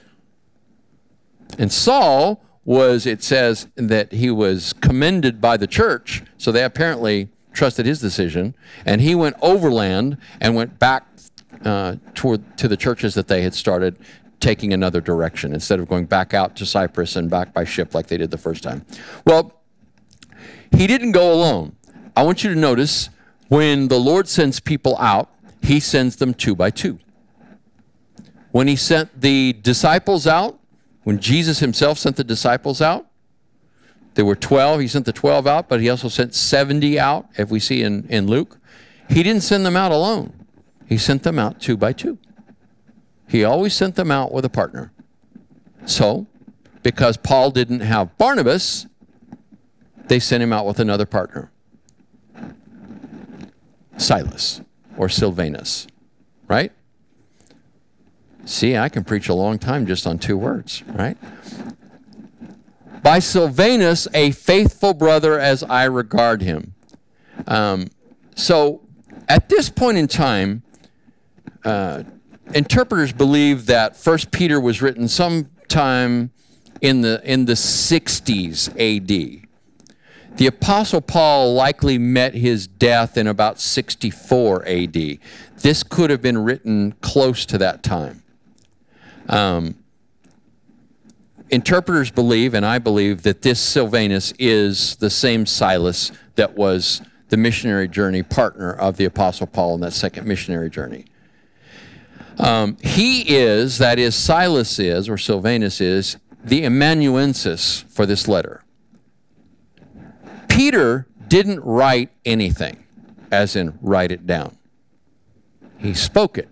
[1.57, 6.25] And Saul was, it says that he was commended by the church.
[6.39, 11.07] So they apparently trusted his decision, and he went overland and went back
[11.65, 13.97] uh, toward to the churches that they had started
[14.41, 18.09] taking another direction instead of going back out to Cyprus and back by ship like
[18.09, 18.85] they did the first time.
[19.25, 19.53] Well,
[20.73, 21.77] he didn't go alone.
[22.17, 23.09] I want you to notice
[23.47, 25.29] when the Lord sends people out,
[25.63, 26.99] he sends them two by two.
[28.51, 30.59] When he sent the disciples out,
[31.05, 33.07] when Jesus himself sent the disciples out,
[34.15, 34.81] there were 12.
[34.81, 38.07] He sent the 12 out, but he also sent 70 out, if we see in,
[38.09, 38.59] in Luke.
[39.09, 40.47] He didn't send them out alone,
[40.87, 42.19] he sent them out two by two.
[43.29, 44.93] He always sent them out with a partner.
[45.87, 46.27] So,
[46.83, 48.87] because Paul didn't have Barnabas,
[50.09, 51.53] they sent him out with another partner
[53.97, 54.61] Silas
[55.01, 55.87] or Silvanus,
[56.47, 56.73] right?
[58.45, 61.17] See, I can preach a long time just on two words, right?
[63.03, 66.75] By Silvanus, a faithful brother as I regard him.
[67.47, 67.87] Um,
[68.37, 68.83] so
[69.27, 70.65] at this point in time,
[71.65, 72.03] uh,
[72.55, 76.31] interpreters believe that First Peter was written sometime
[76.83, 79.49] in the in the 60s AD.
[80.37, 85.19] The Apostle Paul likely met his death in about 64 AD.
[85.59, 88.23] This could have been written close to that time.
[89.29, 89.77] Um,
[91.51, 97.37] interpreters believe, and I believe, that this Silvanus is the same Silas that was the
[97.37, 101.05] missionary journey partner of the Apostle Paul in that second missionary journey.
[102.39, 108.65] Um, he is, that is, Silas is, or Silvanus is, the amanuensis for this letter.
[110.61, 112.85] Peter didn't write anything,
[113.33, 114.59] as in write it down.
[115.79, 116.51] He spoke it,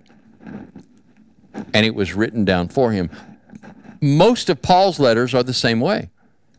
[1.75, 3.11] and it was written down for him.
[4.01, 6.09] Most of Paul's letters are the same way.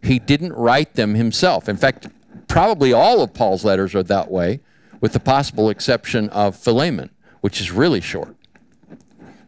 [0.03, 1.67] He didn't write them himself.
[1.67, 2.05] In fact,
[2.47, 4.59] probably all of Paul's letters are that way,
[5.01, 7.09] with the possible exception of Philemon,
[7.41, 8.35] which is really short.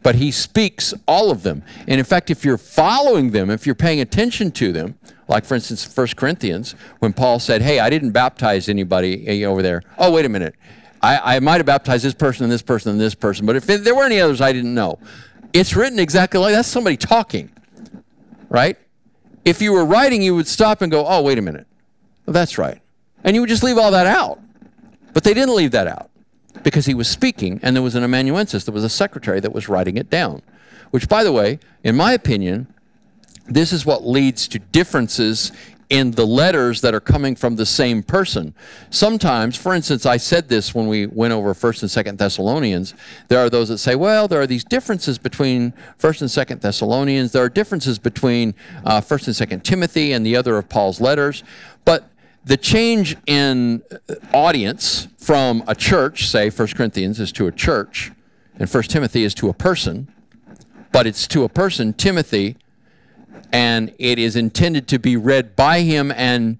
[0.02, 1.62] But he speaks all of them.
[1.86, 4.98] And in fact, if you're following them, if you're paying attention to them,
[5.32, 9.62] like for instance, 1 Corinthians, when Paul said, Hey, I didn't baptize anybody eh, over
[9.62, 9.82] there.
[9.98, 10.54] Oh, wait a minute.
[11.00, 13.66] I, I might have baptized this person and this person and this person, but if
[13.66, 14.98] there were any others I didn't know.
[15.52, 17.50] It's written exactly like that's somebody talking,
[18.48, 18.78] right?
[19.44, 21.66] If you were writing, you would stop and go, Oh, wait a minute.
[22.26, 22.80] Well, that's right.
[23.24, 24.38] And you would just leave all that out.
[25.12, 26.10] But they didn't leave that out
[26.62, 29.68] because he was speaking and there was an amanuensis, there was a secretary that was
[29.68, 30.42] writing it down.
[30.90, 32.72] Which, by the way, in my opinion,
[33.46, 35.52] this is what leads to differences
[35.92, 38.54] in the letters that are coming from the same person.
[38.88, 42.94] Sometimes, for instance, I said this when we went over 1st and 2nd Thessalonians,
[43.28, 47.32] there are those that say, well, there are these differences between 1st and 2nd Thessalonians.
[47.32, 48.54] There are differences between
[48.86, 51.44] uh, 1st and 2nd Timothy and the other of Paul's letters.
[51.84, 52.08] But
[52.42, 53.82] the change in
[54.32, 58.12] audience from a church, say 1 Corinthians is to a church,
[58.58, 60.10] and 1 Timothy is to a person,
[60.90, 62.56] but it's to a person, Timothy,
[63.52, 66.58] and it is intended to be read by him and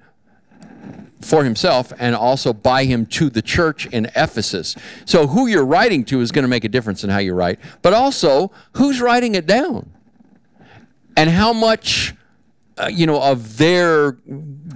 [1.20, 4.76] for himself and also by him to the church in Ephesus.
[5.04, 7.58] So who you're writing to is going to make a difference in how you write,
[7.80, 9.90] but also who's writing it down
[11.16, 12.14] and how much
[12.78, 14.12] uh, you know of their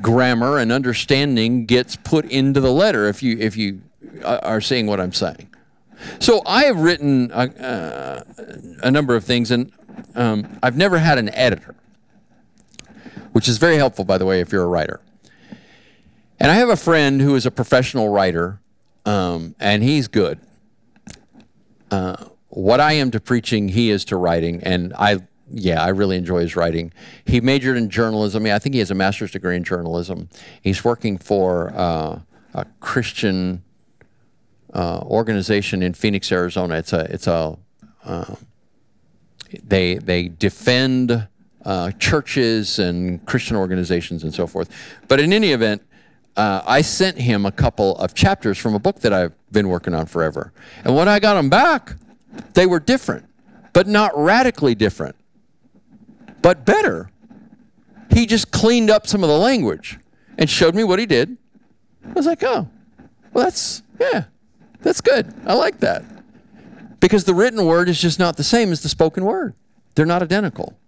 [0.00, 3.80] grammar and understanding gets put into the letter if you if you
[4.22, 5.48] uh, are seeing what I'm saying.
[6.18, 8.24] So I have written a, uh,
[8.82, 9.72] a number of things, and
[10.14, 11.74] um, I've never had an editor,
[13.36, 14.98] which is very helpful, by the way, if you're a writer.
[16.40, 18.62] And I have a friend who is a professional writer,
[19.04, 20.40] um, and he's good.
[21.90, 22.16] Uh,
[22.48, 25.18] what I am to preaching, he is to writing, and I
[25.50, 26.94] yeah, I really enjoy his writing.
[27.26, 28.46] He majored in journalism.
[28.46, 30.30] I think he has a master's degree in journalism.
[30.62, 32.20] He's working for uh,
[32.54, 33.62] a Christian
[34.72, 36.76] uh, organization in Phoenix, Arizona.
[36.76, 37.58] It's a it's a
[38.02, 38.36] uh,
[39.62, 41.28] they they defend
[41.66, 44.70] uh, churches and Christian organizations and so forth.
[45.08, 45.82] But in any event,
[46.36, 49.94] uh, I sent him a couple of chapters from a book that I've been working
[49.94, 50.52] on forever.
[50.84, 51.96] And when I got them back,
[52.54, 53.26] they were different,
[53.74, 55.16] but not radically different
[56.46, 57.10] but better.
[58.12, 59.98] He just cleaned up some of the language
[60.38, 61.36] and showed me what he did.
[62.04, 62.68] I was like, oh,
[63.32, 64.26] well, that's, yeah,
[64.80, 65.34] that's good.
[65.44, 66.04] I like that.
[67.00, 69.54] Because the written word is just not the same as the spoken word,
[69.96, 70.78] they're not identical.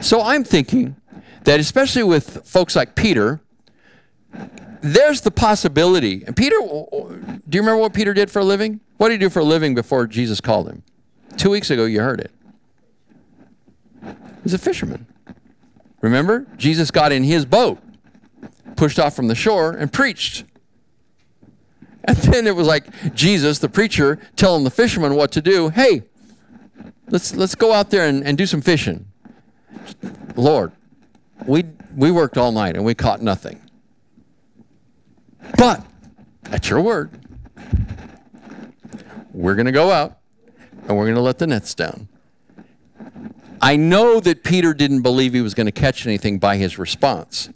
[0.00, 0.96] So I'm thinking
[1.44, 3.40] that, especially with folks like Peter,
[4.80, 6.24] there's the possibility.
[6.26, 8.80] And Peter, do you remember what Peter did for a living?
[8.96, 10.82] What did he do for a living before Jesus called him?
[11.36, 12.30] Two weeks ago, you heard it
[14.44, 15.06] was a fisherman.
[16.00, 16.46] Remember?
[16.56, 17.78] Jesus got in his boat,
[18.76, 20.44] pushed off from the shore, and preached.
[22.04, 25.70] And then it was like Jesus, the preacher, telling the fisherman what to do.
[25.70, 26.02] Hey,
[27.08, 29.06] let's let's go out there and, and do some fishing.
[30.36, 30.72] Lord,
[31.46, 31.64] we
[31.94, 33.60] we worked all night and we caught nothing.
[35.56, 35.84] But
[36.50, 37.10] at your word,
[39.32, 40.18] we're going to go out
[40.88, 42.08] and we're going to let the nets down.
[43.60, 47.48] I know that Peter didn't believe he was going to catch anything by his response.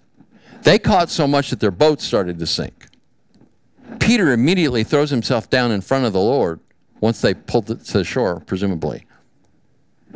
[0.62, 2.86] They caught so much that their boat started to sink.
[4.00, 6.60] Peter immediately throws himself down in front of the Lord
[7.00, 9.04] once they pulled it to the shore, presumably,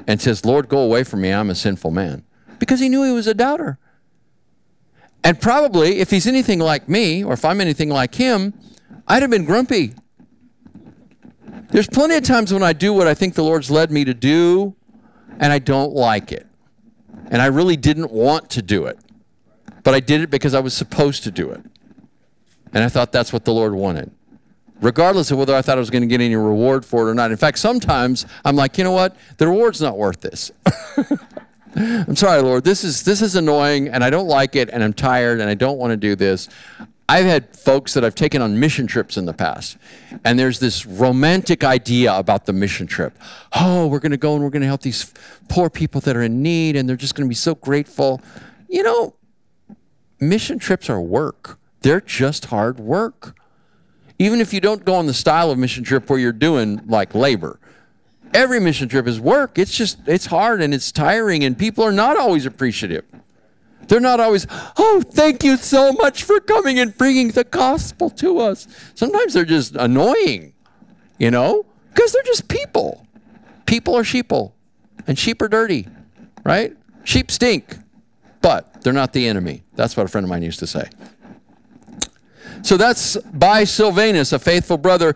[0.07, 2.25] and says, Lord, go away from me, I'm a sinful man.
[2.59, 3.79] Because he knew he was a doubter.
[5.25, 8.55] And probably, if he's anything like me, or if I'm anything like him,
[9.07, 9.95] I'd have been grumpy.
[11.71, 14.15] There's plenty of times when I do what I think the Lord's led me to
[14.15, 14.75] do,
[15.39, 16.47] and I don't like it.
[17.31, 18.99] And I really didn't want to do it.
[19.85, 21.63] But I did it because I was supposed to do it.
[22.73, 24.11] And I thought that's what the Lord wanted.
[24.83, 27.15] Regardless of whether I thought I was going to get any reward for it or
[27.15, 27.31] not.
[27.31, 29.17] In fact, sometimes I'm like, you know what?
[29.39, 30.51] The reward's not worth this.
[31.77, 32.65] I'm sorry, Lord.
[32.65, 35.55] This is this is annoying and I don't like it and I'm tired and I
[35.55, 36.49] don't want to do this.
[37.09, 39.77] I've had folks that I've taken on mission trips in the past,
[40.25, 43.19] and there's this romantic idea about the mission trip.
[43.53, 45.13] Oh, we're going to go and we're going to help these
[45.49, 48.23] poor people that are in need, and they're just going to be so grateful.
[48.69, 49.15] You know,
[50.21, 53.37] mission trips are work, they're just hard work.
[54.19, 57.15] Even if you don't go on the style of mission trip where you're doing like
[57.15, 57.59] labor,
[58.35, 59.59] every mission trip is work.
[59.59, 63.05] It's just, it's hard and it's tiring, and people are not always appreciative.
[63.89, 64.47] They're not always,
[64.77, 68.69] oh, thank you so much for coming and bringing the gospel to us.
[68.95, 70.55] Sometimes they're just annoying,
[71.19, 73.07] you know, because they're just people.
[73.67, 74.53] People are sheeple,
[75.07, 75.89] and sheep are dirty,
[76.45, 76.77] right?
[77.05, 77.77] Sheep stink,
[78.41, 79.63] but they're not the enemy.
[79.75, 80.89] That's what a friend of mine used to say.
[82.63, 85.15] So that's by Silvanus, a faithful brother.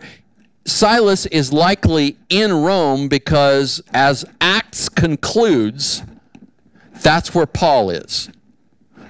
[0.65, 6.03] Silas is likely in Rome because, as Acts concludes,
[7.01, 8.29] that's where Paul is.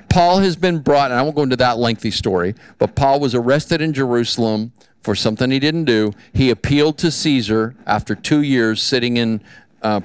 [0.09, 3.33] Paul has been brought, and I won't go into that lengthy story, but Paul was
[3.33, 4.71] arrested in Jerusalem
[5.01, 6.13] for something he didn't do.
[6.31, 9.41] He appealed to Caesar after two years sitting in
[9.81, 10.01] uh,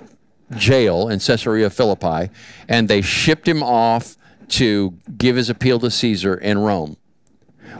[0.56, 2.30] jail in Caesarea Philippi,
[2.68, 4.16] and they shipped him off
[4.48, 6.96] to give his appeal to Caesar in Rome.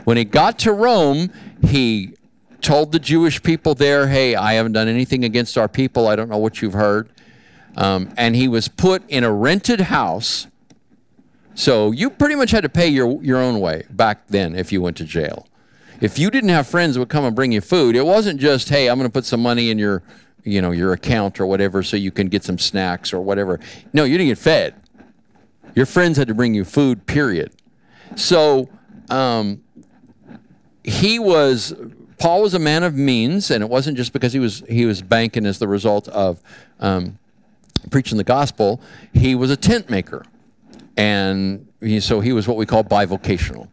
[0.05, 1.31] When he got to Rome,
[1.63, 2.15] he
[2.61, 6.09] told the Jewish people there, Hey, I haven't done anything against our people.
[6.09, 7.11] I don't know what you've heard.
[7.77, 10.47] Um, and he was put in a rented house.
[11.55, 14.81] So you pretty much had to pay your, your own way back then if you
[14.81, 15.47] went to jail.
[16.01, 18.69] If you didn't have friends that would come and bring you food, it wasn't just,
[18.69, 20.03] hey, I'm going to put some money in your,
[20.45, 23.61] you know, your account or whatever so you can get some snacks or whatever.
[23.93, 24.75] No, you didn't get fed.
[25.75, 27.53] Your friends had to bring you food, period.
[28.17, 28.69] So
[29.11, 29.63] um,
[30.85, 31.75] he was
[32.19, 35.03] Paul was a man of means, and it wasn't just because he was he was
[35.03, 36.41] banking as the result of
[36.81, 37.19] um,
[37.91, 38.81] preaching the gospel.
[39.13, 40.25] He was a tent maker,
[40.97, 43.69] and he, so he was what we call bivocational.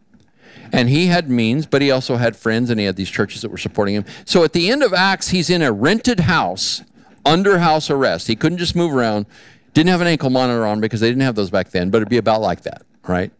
[0.72, 3.50] And he had means, but he also had friends, and he had these churches that
[3.50, 4.04] were supporting him.
[4.24, 6.82] So at the end of Acts, he's in a rented house
[7.24, 8.28] under house arrest.
[8.28, 9.26] He couldn't just move around.
[9.74, 12.08] Didn't have an ankle monitor on because they didn't have those back then, but it'd
[12.08, 13.32] be about like that, right?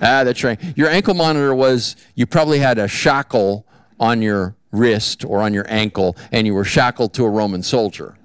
[0.00, 0.58] Ah, that's right.
[0.76, 3.66] Your ankle monitor was you probably had a shackle
[3.98, 8.16] on your wrist or on your ankle, and you were shackled to a Roman soldier.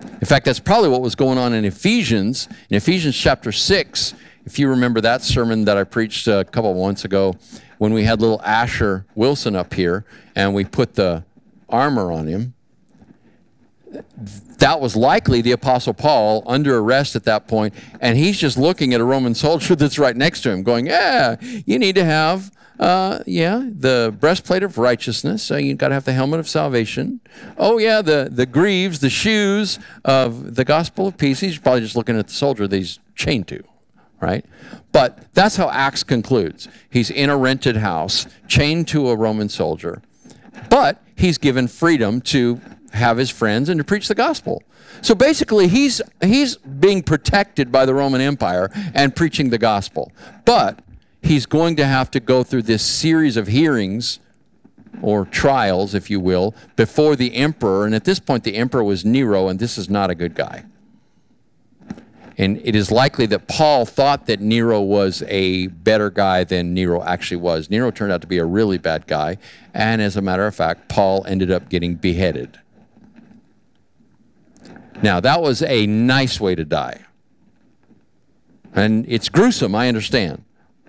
[0.00, 2.48] In fact, that's probably what was going on in Ephesians.
[2.70, 4.14] In Ephesians chapter 6,
[4.44, 7.34] if you remember that sermon that I preached a couple of months ago,
[7.78, 10.04] when we had little Asher Wilson up here
[10.34, 11.24] and we put the
[11.68, 12.54] armor on him,
[14.58, 18.92] that was likely the Apostle Paul under arrest at that point, and he's just looking
[18.94, 22.50] at a Roman soldier that's right next to him, going, "Yeah, you need to have,
[22.78, 25.42] uh, yeah, the breastplate of righteousness.
[25.42, 27.20] So you got to have the helmet of salvation.
[27.56, 31.40] Oh yeah, the the greaves, the shoes of the gospel of peace.
[31.40, 33.62] He's probably just looking at the soldier that he's chained to,
[34.20, 34.44] right?
[34.92, 36.68] But that's how Acts concludes.
[36.90, 40.02] He's in a rented house, chained to a Roman soldier,
[40.70, 42.60] but he's given freedom to
[42.92, 44.62] have his friends and to preach the gospel.
[45.02, 50.12] So basically, he's, he's being protected by the Roman Empire and preaching the gospel.
[50.44, 50.80] But
[51.22, 54.20] he's going to have to go through this series of hearings
[55.02, 57.84] or trials, if you will, before the emperor.
[57.84, 60.64] And at this point, the emperor was Nero, and this is not a good guy.
[62.40, 67.02] And it is likely that Paul thought that Nero was a better guy than Nero
[67.02, 67.68] actually was.
[67.68, 69.38] Nero turned out to be a really bad guy.
[69.74, 72.60] And as a matter of fact, Paul ended up getting beheaded.
[75.02, 77.00] Now, that was a nice way to die.
[78.74, 80.44] And it's gruesome, I understand,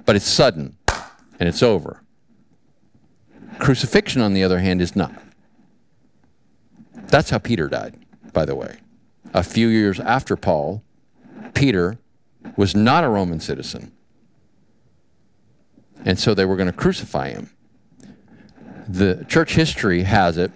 [0.06, 0.78] but it's sudden
[1.40, 2.04] and it's over.
[3.60, 5.14] Crucifixion, on the other hand, is not.
[6.94, 7.96] That's how Peter died,
[8.34, 8.78] by the way.
[9.34, 10.84] a few years after Paul,
[11.54, 12.00] Peter
[12.56, 13.92] was not a Roman citizen.
[16.04, 17.52] And so they were going to crucify him.
[18.88, 20.52] The church history has it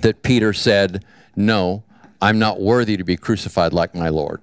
[0.00, 1.04] that Peter said,
[1.34, 1.84] No,
[2.20, 4.42] I'm not worthy to be crucified like my Lord.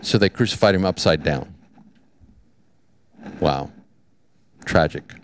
[0.00, 1.54] So they crucified him upside down.
[3.40, 3.70] Wow.
[4.64, 5.14] Tragic.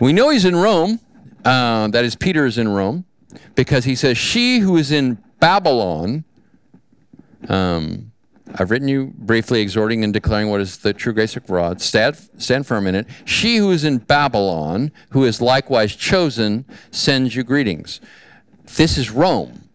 [0.00, 1.00] We know he's in Rome.
[1.44, 3.04] Uh, that is, Peter is in Rome
[3.54, 6.24] because he says, She who is in Babylon,
[7.48, 8.12] um,
[8.56, 11.80] I've written you briefly exhorting and declaring what is the true grace of God.
[11.80, 13.06] Stand, stand firm in it.
[13.24, 18.00] She who is in Babylon, who is likewise chosen, sends you greetings.
[18.64, 19.68] This is Rome.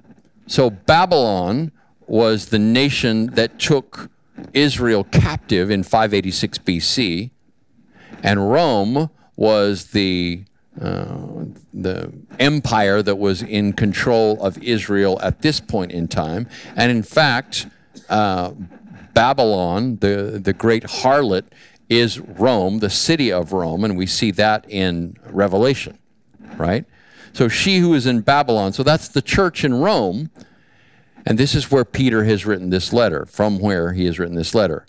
[0.47, 1.71] So Babylon
[2.07, 4.09] was the nation that took
[4.53, 7.29] Israel captive in 586 BC,
[8.23, 10.43] and Rome was the
[10.81, 16.47] uh, the empire that was in control of Israel at this point in time.
[16.75, 17.67] And in fact,
[18.07, 18.51] uh,
[19.13, 21.45] Babylon, the, the great harlot,
[21.89, 25.97] is Rome, the city of Rome, and we see that in Revelation,
[26.55, 26.85] right?
[27.33, 30.29] So she who is in Babylon, so that's the church in Rome,
[31.25, 34.55] and this is where Peter has written this letter, from where he has written this
[34.55, 34.85] letter.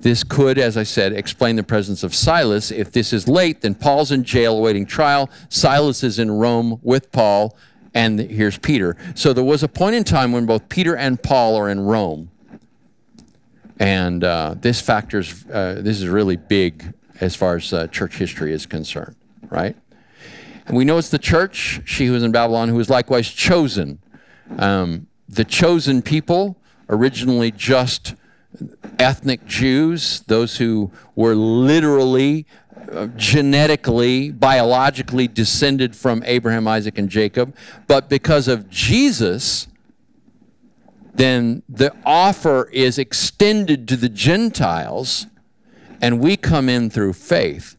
[0.00, 2.70] This could, as I said, explain the presence of Silas.
[2.70, 5.30] If this is late, then Paul's in jail awaiting trial.
[5.48, 7.56] Silas is in Rome with Paul,
[7.94, 8.96] and here's Peter.
[9.14, 12.30] So there was a point in time when both Peter and Paul are in Rome.
[13.78, 18.52] And uh, this factors, uh, this is really big as far as uh, church history
[18.52, 19.16] is concerned,
[19.48, 19.76] right?
[20.66, 23.98] And we know it's the church, she who is in Babylon, who was likewise chosen.
[24.58, 26.56] Um, the chosen people,
[26.88, 28.14] originally just
[28.98, 32.46] ethnic Jews, those who were literally,
[32.92, 37.54] uh, genetically, biologically descended from Abraham, Isaac, and Jacob.
[37.86, 39.66] But because of Jesus,
[41.14, 45.26] then the offer is extended to the Gentiles,
[46.00, 47.76] and we come in through faith.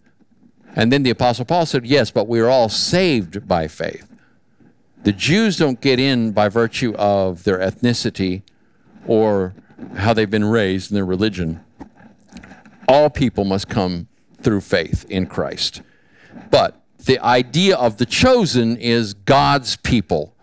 [0.76, 4.12] And then the Apostle Paul said, Yes, but we are all saved by faith.
[5.04, 8.44] The Jews don't get in by virtue of their ethnicity
[9.08, 9.56] or
[9.96, 11.64] how they've been raised in their religion.
[12.88, 14.08] All people must come
[14.42, 15.82] through faith in Christ.
[16.52, 20.36] But the idea of the chosen is God's people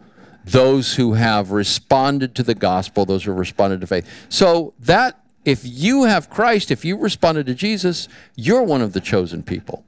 [0.44, 4.08] those who have responded to the gospel, those who have responded to faith.
[4.28, 9.00] So that if you have Christ, if you responded to Jesus, you're one of the
[9.00, 9.84] chosen people.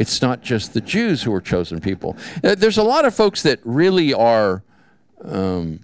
[0.00, 2.16] It's not just the Jews who are chosen people.
[2.42, 4.62] Uh, there's a lot of folks that really are
[5.22, 5.80] um,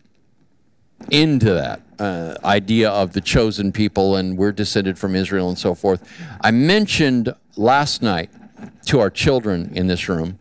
[1.10, 5.74] into that uh, idea of the chosen people and we're descended from Israel and so
[5.74, 6.10] forth.
[6.40, 8.30] I mentioned last night
[8.86, 10.38] to our children in this room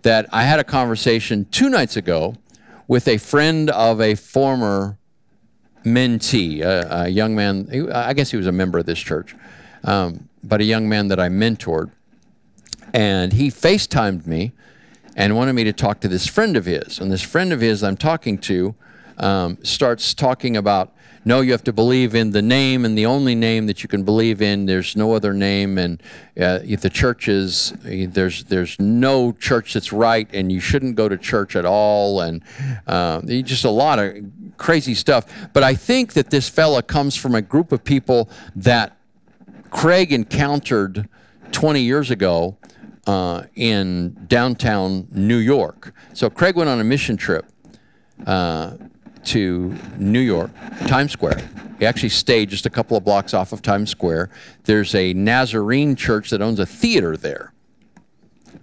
[0.00, 2.36] that I had a conversation two nights ago
[2.88, 4.96] with a friend of a former
[5.84, 9.36] mentee, a, a young man, I guess he was a member of this church,
[9.84, 11.90] um, but a young man that I mentored.
[12.92, 14.52] And he FaceTimed me
[15.16, 16.98] and wanted me to talk to this friend of his.
[16.98, 18.74] And this friend of his I'm talking to
[19.18, 23.34] um, starts talking about no, you have to believe in the name and the only
[23.34, 24.64] name that you can believe in.
[24.64, 26.02] There's no other name, and
[26.40, 31.10] uh, if the church is there's there's no church that's right, and you shouldn't go
[31.10, 32.42] to church at all, and
[32.86, 34.16] uh, just a lot of
[34.56, 35.26] crazy stuff.
[35.52, 38.96] But I think that this fella comes from a group of people that
[39.70, 41.06] Craig encountered
[41.52, 42.56] 20 years ago
[43.06, 45.94] uh, in downtown New York.
[46.12, 47.46] So Craig went on a mission trip.
[48.26, 48.72] Uh,
[49.24, 50.50] to New York,
[50.86, 51.48] Times Square.
[51.78, 54.30] He actually stayed just a couple of blocks off of Times Square.
[54.64, 57.52] There's a Nazarene church that owns a theater there.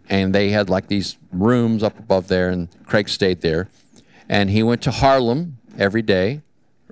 [0.10, 3.70] And they had like these rooms up above there, and Craig stayed there.
[4.30, 6.42] And he went to Harlem every day,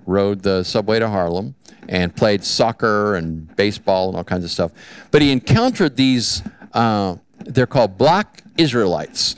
[0.06, 1.56] rode the subway to Harlem,
[1.88, 4.72] and played soccer and baseball and all kinds of stuff.
[5.12, 6.44] But he encountered these,
[6.74, 7.16] uh,
[7.46, 9.36] they're called black Israelites.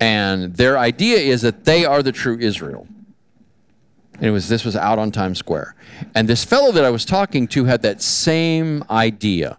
[0.00, 2.86] And their idea is that they are the true Israel.
[4.14, 5.74] And it was this was out on Times Square.
[6.14, 9.58] And this fellow that I was talking to had that same idea.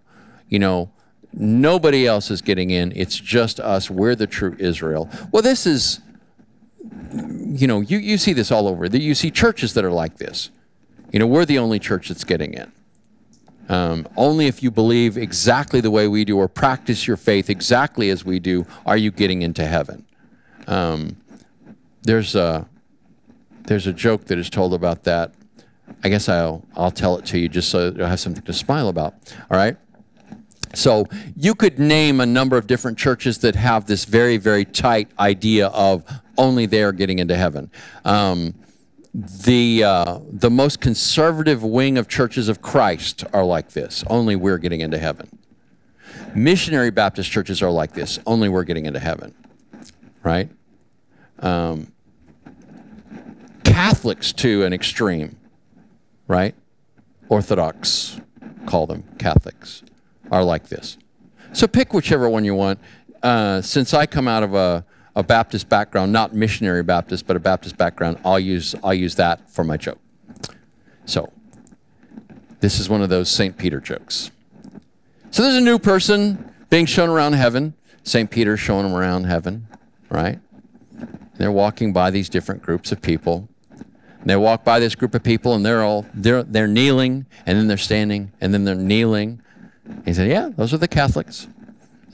[0.50, 0.92] You know,
[1.34, 2.94] nobody else is getting in.
[2.96, 3.90] It's just us.
[3.90, 5.10] We're the true Israel.
[5.32, 6.02] Well, this is
[7.12, 8.86] you know, you, you see this all over.
[8.86, 10.50] You see churches that are like this.
[11.12, 12.72] You know, we're the only church that's getting in.
[13.70, 18.10] Um, only if you believe exactly the way we do or practice your faith exactly
[18.10, 20.06] as we do are you getting into heaven.
[20.68, 21.18] Um,
[22.04, 22.68] there's a
[23.66, 25.34] there's a joke that is told about that.
[26.04, 28.88] I guess I'll I'll tell it to you just so you'll have something to smile
[28.88, 29.16] about.
[29.52, 29.78] All right.
[30.74, 35.10] So you could name a number of different churches that have this very, very tight
[35.18, 36.04] idea of
[36.38, 37.72] only they're getting into heaven.
[38.06, 38.54] Um,
[39.18, 44.04] the uh, the most conservative wing of churches of Christ are like this.
[44.08, 45.28] Only we're getting into heaven.
[46.36, 48.20] Missionary Baptist churches are like this.
[48.28, 49.34] Only we're getting into heaven.
[50.22, 50.52] Right.
[51.40, 51.92] Um,
[53.64, 55.36] Catholics to an extreme.
[56.28, 56.54] Right.
[57.28, 58.22] Orthodox,
[58.68, 59.82] call them Catholics,
[60.32, 60.98] are like this.
[61.54, 62.80] So pick whichever one you want.
[63.24, 64.86] Uh, since I come out of a
[65.18, 69.50] a Baptist background, not missionary Baptist, but a Baptist background, I'll use, I'll use that
[69.50, 69.98] for my joke.
[71.08, 71.34] So,
[72.60, 73.58] this is one of those St.
[73.58, 74.30] Peter jokes.
[75.32, 77.74] So, there's a new person being shown around heaven.
[78.04, 78.30] St.
[78.30, 79.68] Peter showing them around heaven,
[80.10, 80.38] right?
[81.38, 83.50] They're walking by these different groups of people.
[83.72, 87.58] And they walk by this group of people and they're all they're they're kneeling and
[87.58, 89.42] then they're standing and then they're kneeling.
[90.06, 91.48] He said, Yeah, those are the Catholics.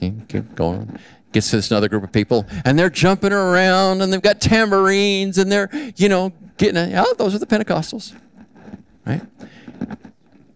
[0.00, 0.98] keep going
[1.34, 5.36] gets to this another group of people and they're jumping around and they've got tambourines
[5.36, 8.14] and they're, you know, getting, a, oh, those are the Pentecostals,
[9.04, 9.20] right?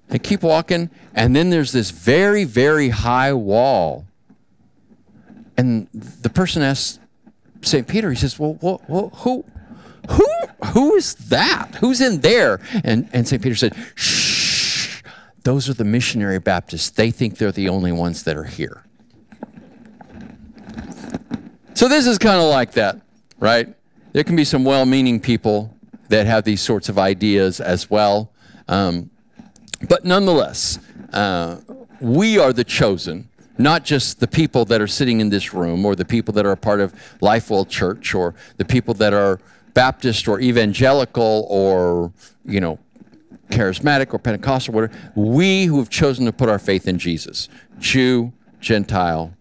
[0.08, 4.06] They keep walking and then there's this very, very high wall.
[5.58, 7.00] And the person asks
[7.60, 7.86] St.
[7.86, 9.44] Peter, he says, well, well, well who,
[10.10, 10.26] who,
[10.72, 11.74] who is that?
[11.80, 12.60] Who's in there?
[12.84, 13.42] And, and St.
[13.42, 15.02] Peter said, shh,
[15.42, 16.90] those are the missionary Baptists.
[16.90, 18.84] They think they're the only ones that are here.
[21.78, 23.00] So this is kind of like that,
[23.38, 23.72] right?
[24.12, 25.72] There can be some well meaning people
[26.08, 28.32] that have these sorts of ideas as well.
[28.66, 29.10] Um,
[29.88, 30.80] but nonetheless,
[31.12, 31.58] uh,
[32.00, 35.94] we are the chosen, not just the people that are sitting in this room or
[35.94, 39.38] the people that are a part of Lifewell Church or the people that are
[39.72, 42.12] Baptist or evangelical or,
[42.44, 42.80] you know,
[43.50, 45.12] charismatic or Pentecostal, whatever.
[45.14, 47.48] We who have chosen to put our faith in Jesus,
[47.78, 49.32] Jew, Gentile,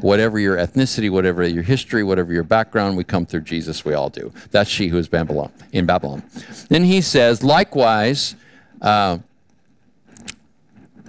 [0.00, 3.84] whatever your ethnicity, whatever your history, whatever your background, we come through Jesus.
[3.84, 4.32] We all do.
[4.50, 6.22] That's she who is Babylon in Babylon.
[6.68, 8.34] Then he says, likewise,
[8.80, 9.18] uh,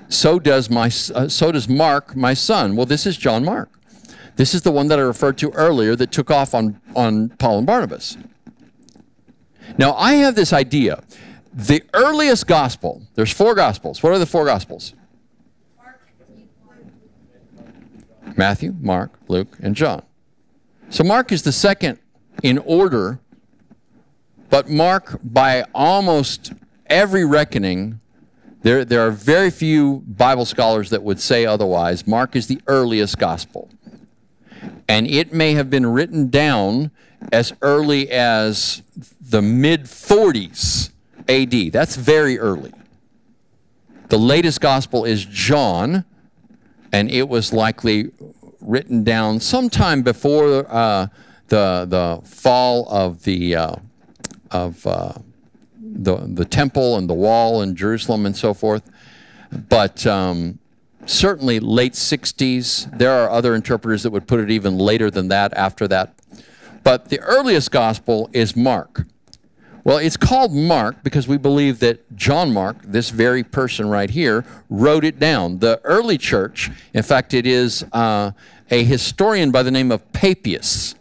[0.09, 2.75] so does my uh, so does Mark, my son.
[2.75, 3.69] Well, this is John Mark.
[4.35, 7.59] This is the one that I referred to earlier that took off on on Paul
[7.59, 8.17] and Barnabas.
[9.77, 11.03] Now I have this idea.
[11.53, 14.01] The earliest gospel, there's four gospels.
[14.01, 14.93] What are the four gospels?
[18.39, 20.01] Matthew, Mark, Luke, and John.
[20.89, 21.99] So Mark is the second
[22.41, 23.19] in order,
[24.49, 26.53] but Mark, by almost
[26.87, 27.99] every reckoning,
[28.61, 32.07] there, there are very few Bible scholars that would say otherwise.
[32.07, 33.69] Mark is the earliest gospel.
[34.87, 36.91] And it may have been written down
[37.33, 38.81] as early as
[39.19, 40.91] the mid 40s
[41.27, 41.73] AD.
[41.73, 42.71] That's very early.
[44.07, 46.05] The latest gospel is John,
[46.91, 48.11] and it was likely
[48.61, 51.07] written down sometime before uh,
[51.47, 53.75] the the fall of the uh,
[54.51, 55.13] of uh,
[55.79, 58.89] the the temple and the wall in Jerusalem and so forth,
[59.69, 60.59] but um,
[61.05, 62.97] certainly late 60s.
[62.97, 66.13] There are other interpreters that would put it even later than that, after that.
[66.83, 69.05] But the earliest gospel is Mark.
[69.89, 74.45] Well, it's called Mark because we believe that John Mark, this very person right here,
[74.69, 75.57] wrote it down.
[75.57, 78.33] The early church, in fact, it is uh,
[78.69, 80.93] a historian by the name of Papias.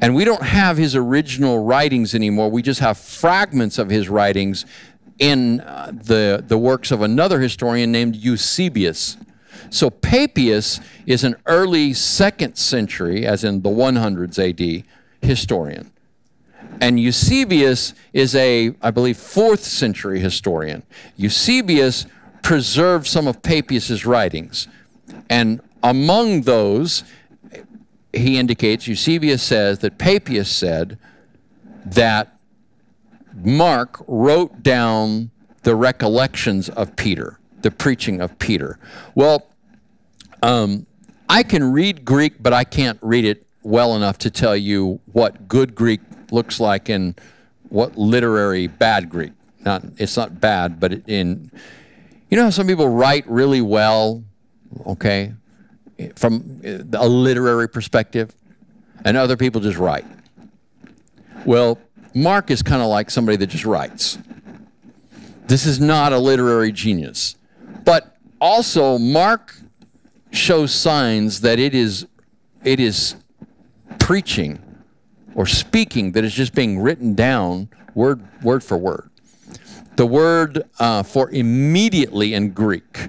[0.00, 2.52] And we don't have his original writings anymore.
[2.52, 4.64] We just have fragments of his writings
[5.18, 9.16] in uh, the, the works of another historian named Eusebius.
[9.70, 14.84] So Papias is an early second century, as in the 100s AD,
[15.20, 15.90] historian.
[16.80, 20.82] And Eusebius is a, I believe, fourth century historian.
[21.16, 22.06] Eusebius
[22.42, 24.66] preserved some of Papias's writings.
[25.28, 27.04] And among those,
[28.12, 30.98] he indicates, Eusebius says that Papias said
[31.84, 32.38] that
[33.34, 35.30] Mark wrote down
[35.62, 38.78] the recollections of Peter, the preaching of Peter.
[39.14, 39.46] Well,
[40.42, 40.86] um,
[41.28, 45.46] I can read Greek, but I can't read it well enough to tell you what
[45.46, 46.00] good Greek
[46.32, 47.14] looks like in
[47.68, 49.32] what literary bad Greek.
[49.64, 51.50] Not it's not bad, but in
[52.30, 54.22] you know how some people write really well,
[54.86, 55.34] okay,
[56.16, 58.34] from uh, a literary perspective,
[59.04, 60.06] and other people just write.
[61.44, 61.78] Well,
[62.14, 64.18] Mark is kind of like somebody that just writes.
[65.46, 67.36] This is not a literary genius,
[67.84, 69.54] but also Mark
[70.30, 72.06] shows signs that it is
[72.62, 73.16] it is
[73.98, 74.69] preaching
[75.34, 79.10] or speaking that is just being written down word, word for word.
[79.96, 83.08] The word uh, for immediately in Greek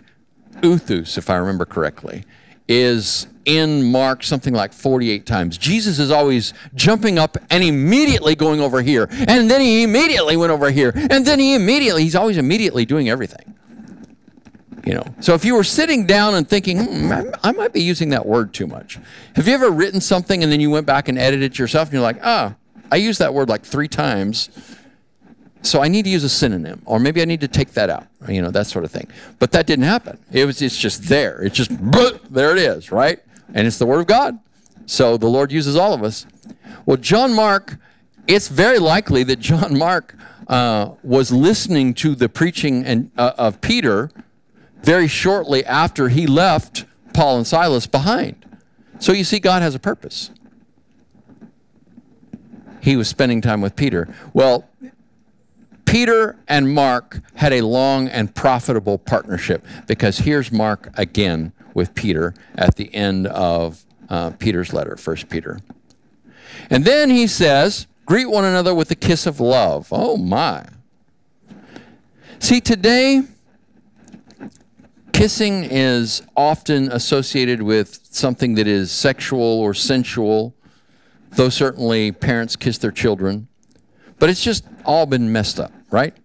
[0.61, 2.26] euthus, if I remember correctly,
[2.67, 5.57] is in Mark something like 48 times.
[5.57, 9.07] Jesus is always jumping up and immediately going over here.
[9.11, 10.91] And then he immediately went over here.
[10.95, 13.55] And then he immediately, he's always immediately doing everything.
[14.84, 17.84] You know, so if you were sitting down and thinking, hmm, I, I might be
[17.84, 18.97] using that word too much.
[19.36, 21.93] Have you ever written something and then you went back and edited it yourself and
[21.93, 22.55] you're like, ah,
[22.91, 24.49] I used that word like three times.
[25.63, 28.07] So I need to use a synonym, or maybe I need to take that out,
[28.27, 29.07] you know, that sort of thing.
[29.38, 30.17] But that didn't happen.
[30.32, 31.43] It was, it's just there.
[31.43, 31.69] It's just,
[32.34, 33.19] there it is, right?
[33.53, 34.39] And it's the Word of God.
[34.88, 36.25] So the Lord uses all of us.
[36.88, 37.77] Well, John Mark,
[38.27, 40.15] it's very likely that John Mark
[40.47, 44.09] uh, was listening to the preaching and, uh, of Peter
[44.84, 48.45] very shortly after he left Paul and Silas behind.
[48.99, 50.32] So you see, God has a purpose.
[52.82, 54.13] He was spending time with Peter.
[54.34, 54.67] Well,
[55.86, 62.34] Peter and Mark had a long and profitable partnership because here's Mark again with Peter
[62.55, 65.59] at the end of uh, Peter's letter, First Peter.
[66.69, 69.88] And then he says, Greet one another with a kiss of love.
[69.91, 70.65] Oh my.
[72.39, 73.23] See, today,
[75.14, 80.55] kissing is often associated with something that is sexual or sensual,
[81.32, 83.47] though certainly parents kiss their children.
[84.20, 86.16] But it's just all been messed up, right?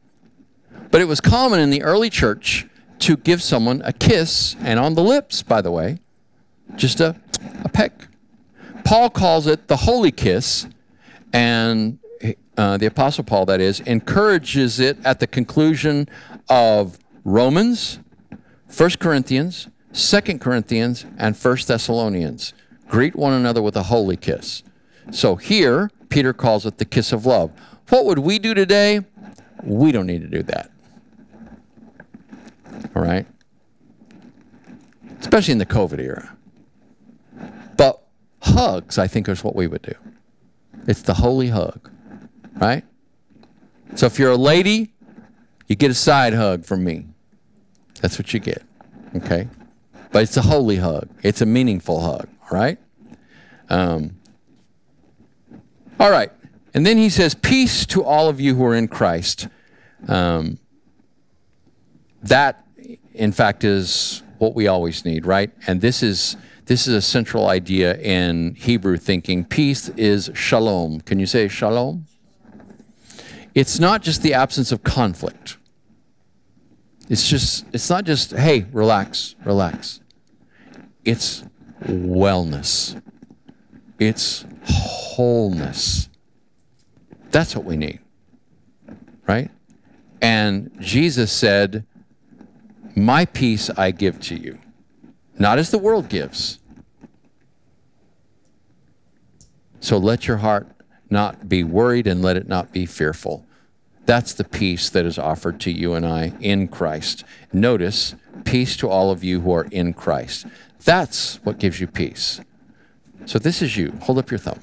[0.90, 2.66] But it was common in the early church
[3.00, 5.98] to give someone a kiss, and on the lips, by the way,
[6.76, 7.16] just a,
[7.64, 8.08] a peck.
[8.84, 10.66] Paul calls it the holy kiss,
[11.32, 11.98] and
[12.56, 16.08] uh, the Apostle Paul, that is, encourages it at the conclusion
[16.48, 17.98] of Romans,
[18.76, 22.52] 1 Corinthians, 2 Corinthians, and 1 Thessalonians.
[22.88, 24.62] Greet one another with a holy kiss.
[25.10, 27.52] So here, Peter calls it the kiss of love.
[27.88, 29.00] What would we do today?
[29.62, 30.70] We don't need to do that.
[32.94, 33.26] All right?
[35.20, 36.36] Especially in the COVID era.
[37.76, 38.02] But
[38.42, 39.94] hugs, I think, is what we would do.
[40.86, 41.90] It's the holy hug,
[42.56, 42.84] right?
[43.94, 44.92] So if you're a lady,
[45.66, 47.06] you get a side hug from me.
[48.02, 48.62] That's what you get,
[49.24, 49.48] okay?
[50.12, 51.08] But it's a holy hug.
[51.22, 52.78] It's a meaningful hug, all right?
[53.68, 54.16] Um,
[55.98, 56.30] all right.
[56.74, 59.48] And then he says, Peace to all of you who are in Christ.
[60.08, 60.58] Um,
[62.22, 62.66] that
[63.16, 65.50] in fact, is what we always need, right?
[65.66, 66.36] And this is
[66.66, 69.44] this is a central idea in Hebrew thinking.
[69.44, 71.00] Peace is shalom.
[71.00, 72.06] Can you say shalom?
[73.54, 75.56] It's not just the absence of conflict.
[77.08, 80.00] It's just it's not just hey, relax, relax.
[81.04, 81.44] It's
[81.84, 83.00] wellness.
[83.98, 86.08] It's wholeness.
[87.30, 88.00] That's what we need.
[89.26, 89.50] Right?
[90.20, 91.84] And Jesus said,
[92.94, 94.58] my peace I give to you,
[95.38, 96.58] not as the world gives.
[99.80, 100.66] So let your heart
[101.10, 103.45] not be worried and let it not be fearful.
[104.06, 107.24] That's the peace that is offered to you and I in Christ.
[107.52, 110.46] Notice, peace to all of you who are in Christ.
[110.84, 112.40] That's what gives you peace.
[113.26, 113.92] So this is you.
[114.02, 114.60] Hold up your thumb.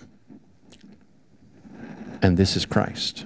[2.21, 3.25] And this is Christ.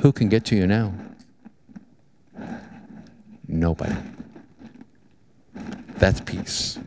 [0.00, 0.94] Who can get to you now?
[3.46, 3.94] Nobody.
[5.98, 6.78] That's peace.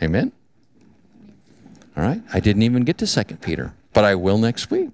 [0.00, 0.32] Amen?
[1.96, 2.22] All right.
[2.32, 4.88] I didn't even get to Second Peter, but I will next week.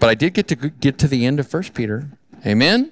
[0.00, 2.08] But I did get to get to the end of First Peter.
[2.44, 2.90] Amen?